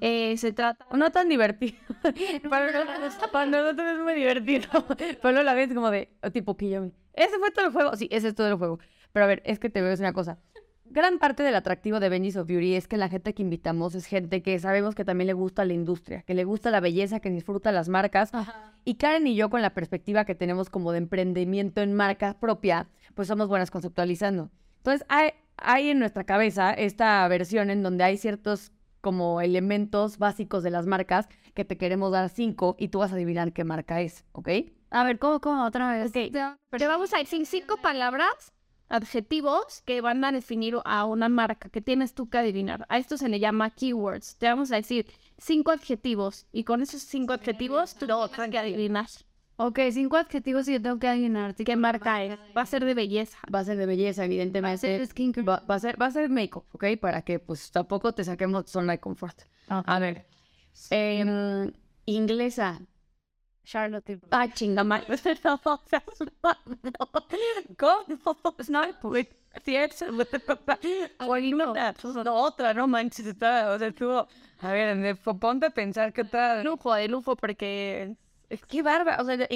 [0.00, 0.86] Eh, se trata...
[0.96, 1.76] No tan divertido.
[2.50, 2.66] para,
[3.46, 4.68] nosotros- es muy divertido.
[5.22, 6.92] Pero la ves como de, tipo que yo me...
[7.14, 7.96] Ese fue todo el juego.
[7.96, 8.78] Sí, ese es todo el juego.
[9.12, 10.38] Pero a ver, es que te veo es una cosa.
[10.90, 14.06] Gran parte del atractivo de Benji's of Beauty es que la gente que invitamos es
[14.06, 17.28] gente que sabemos que también le gusta la industria, que le gusta la belleza, que
[17.28, 18.30] disfruta las marcas.
[18.84, 22.88] Y Karen y yo, con la perspectiva que tenemos como de emprendimiento en marca propia,
[23.14, 24.50] pues somos buenas conceptualizando.
[24.78, 28.72] Entonces, hay, hay en nuestra cabeza esta versión en donde hay ciertos
[29.08, 33.14] como elementos básicos de las marcas que te queremos dar cinco y tú vas a
[33.14, 34.50] adivinar qué marca es, ¿ok?
[34.90, 36.12] A ver, ¿cómo, cómo otra vez?
[36.12, 38.52] Te vamos a decir cinco palabras,
[38.90, 42.84] adjetivos que van a definir a una marca que tienes tú que adivinar.
[42.90, 44.36] A esto se le llama keywords.
[44.36, 45.06] Te vamos a decir
[45.38, 49.06] cinco adjetivos y con esos cinco adjetivos tú lo tienes que adivinar.
[49.60, 51.52] Ok, cinco adjetivos y yo tengo que adivinar.
[51.56, 52.38] ¿Qué marca es?
[52.56, 53.38] Va a ser de belleza.
[53.52, 55.02] Va a ser de belleza, evidentemente.
[55.02, 55.44] Es skincare.
[55.44, 56.84] Va, va a ser, va a ser make-up, ¿ok?
[57.00, 59.36] Para que pues tampoco te saquemos zona de confort.
[59.68, 60.26] A ver.
[60.90, 61.72] em,
[62.06, 62.80] inglesa.
[63.64, 64.20] Charlotte.
[64.30, 65.18] Ah, chinga madre.
[67.76, 68.04] ¿Cómo?
[71.74, 74.28] No, pues, no, otra, no manches, está, o sea, estuvo...
[74.60, 76.62] A ver, ponte a pensar qué tal.
[76.64, 78.14] lujo, de lujo, porque
[78.48, 79.46] Es que bárbaro, o sea,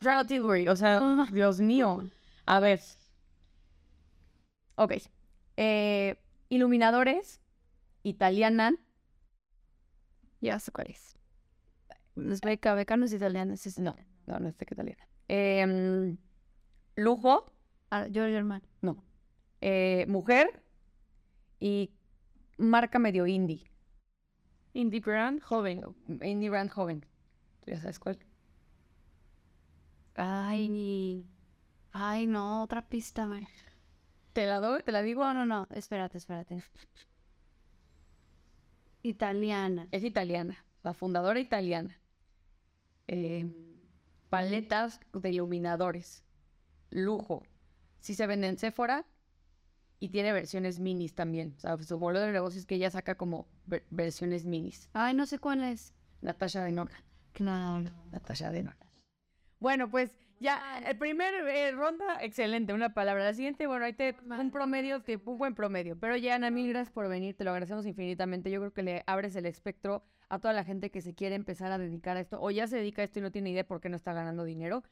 [0.00, 2.08] Charlotte Tilbury, o sea, Dios mío.
[2.46, 2.80] A ver.
[4.76, 4.92] Ok.
[5.56, 6.16] Eh,
[6.48, 7.40] iluminadores,
[8.02, 8.74] italiana.
[10.40, 11.14] ya sé cuál es.
[12.16, 13.94] Es beca, beca no es italiana, es No,
[14.26, 15.06] no, no es italiana.
[15.28, 16.16] Em,
[16.96, 17.52] lujo,
[17.92, 18.64] Ah, Giorgio Armani.
[18.82, 19.02] no,
[19.60, 20.62] eh, mujer
[21.58, 21.90] y
[22.56, 23.68] marca medio indie.
[24.74, 25.82] Indie brand, joven.
[26.22, 27.04] Indie brand joven.
[27.64, 28.18] ¿Tú ya sabes cuál?
[30.14, 31.24] Ay,
[31.92, 33.46] ay, no, otra pista, güey.
[34.32, 34.82] ¿Te la doy?
[34.82, 35.24] ¿Te la digo?
[35.24, 36.62] No, no, no, espérate, espérate.
[39.02, 39.88] Italiana.
[39.90, 41.98] Es italiana, la fundadora italiana.
[43.08, 43.46] Eh,
[44.28, 46.22] paletas de iluminadores.
[46.90, 47.42] Lujo.
[48.00, 49.04] Sí se vende en Sephora
[49.98, 51.54] y tiene versiones minis también.
[51.56, 54.88] O sea, su modelo de negocio es que ella saca como ver- versiones minis.
[54.92, 55.92] Ay, no sé cuál es.
[56.20, 57.02] Natasha de Nora.
[57.32, 57.90] Claro.
[58.12, 58.89] Natasha de Nora.
[59.60, 63.24] Bueno, pues ya, el primer eh, ronda, excelente, una palabra.
[63.24, 65.98] La siguiente, bueno, ahí te un promedio, te- un buen promedio.
[65.98, 68.50] Pero ya, Ana, mil gracias por venir, te lo agradecemos infinitamente.
[68.50, 71.70] Yo creo que le abres el espectro a toda la gente que se quiere empezar
[71.72, 73.80] a dedicar a esto, o ya se dedica a esto y no tiene idea por
[73.80, 74.82] qué no está ganando dinero.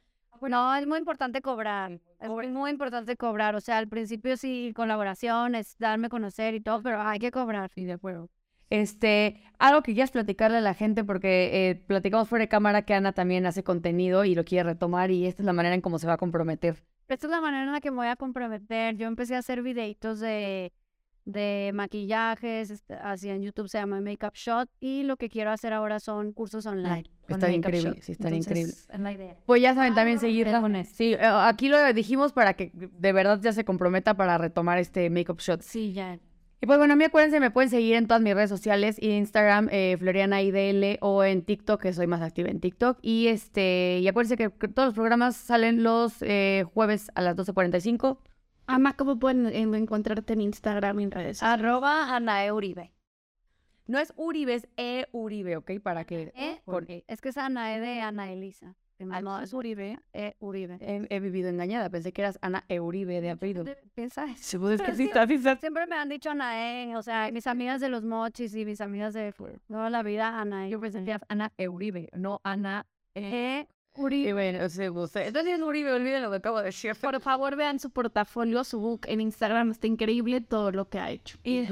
[0.43, 1.99] No, es muy importante cobrar.
[2.21, 3.57] Es muy- importante cobrar.
[3.57, 7.71] O sea, al principio sí, colaboraciones, darme a conocer y todo, pero hay que cobrar.
[7.75, 8.29] Sí, de acuerdo.
[8.71, 12.95] Este, algo que quieras platicarle a la gente, porque eh, platicamos fuera de cámara que
[12.95, 15.99] Ana también hace contenido y lo quiere retomar, y esta es la manera en cómo
[15.99, 16.83] se va a comprometer.
[17.09, 18.95] Esta es la manera en la que me voy a comprometer.
[18.97, 20.73] Yo empecé a hacer videitos de,
[21.25, 25.73] de maquillajes, este, así en YouTube se llama Makeup Shot, y lo que quiero hacer
[25.73, 27.05] ahora son cursos online.
[27.27, 28.73] Makeup increíble, sí, estaría increíble.
[28.73, 29.37] Es la idea.
[29.47, 30.85] Pues ya saben también Ah, seguirla.
[30.85, 35.09] Sí, eh, aquí lo dijimos para que de verdad ya se comprometa para retomar este
[35.09, 35.62] Makeup Shot.
[35.62, 36.19] Sí, ya.
[36.61, 39.69] Y pues bueno, a mí acuérdense, me pueden seguir en todas mis redes sociales, Instagram,
[39.71, 42.99] eh, Floriana IDL o en TikTok, que soy más activa en TikTok.
[43.01, 47.37] Y este, y acuérdense que, que todos los programas salen los eh, jueves a las
[47.37, 48.19] 12.45.
[48.67, 51.39] Ama, ¿cómo pueden encontrarte en Instagram y en redes?
[51.39, 51.61] sociales?
[51.65, 52.93] Arroba Anae Uribe.
[53.87, 55.71] No es Uribe, es E Uribe, ¿ok?
[55.83, 56.33] Para que...
[56.37, 56.61] ¿Eh?
[56.65, 57.05] con E.
[57.07, 58.77] Es que es Anae de Ana Elisa.
[58.99, 59.99] No, es Uribe.
[60.12, 60.78] E Uribe.
[60.80, 63.64] He, he vivido engañada, pensé que eras Ana Euribe de apellido.
[63.94, 64.34] Piensa eso.
[64.38, 65.57] Sí, pues es que sí está, sí está.
[65.57, 69.14] Siempre me han dicho Anae, o sea, mis amigas de los mochis y mis amigas
[69.14, 69.32] de
[69.68, 70.70] toda la vida, Anae.
[70.70, 74.32] Yo pensé que eras Ana Euribe, no Ana E Y Uribe.
[74.32, 74.59] bueno.
[74.59, 76.94] Entonces es Uribe, olviden lo que acabo de decir.
[77.01, 79.70] Por favor, vean su portafolio, su book en Instagram.
[79.72, 81.38] Está increíble todo lo que ha hecho.
[81.42, 81.66] Y, y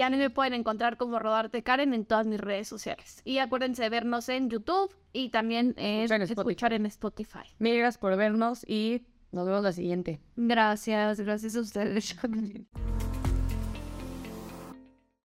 [0.00, 3.20] a mí me pueden encontrar como Rodarte Karen en todas mis redes sociales.
[3.24, 7.46] Y acuérdense de vernos en YouTube y también eh, Escuchar en escuchar en Spotify.
[7.58, 10.20] Mil gracias por vernos y nos vemos la siguiente.
[10.36, 12.16] Gracias, gracias a ustedes.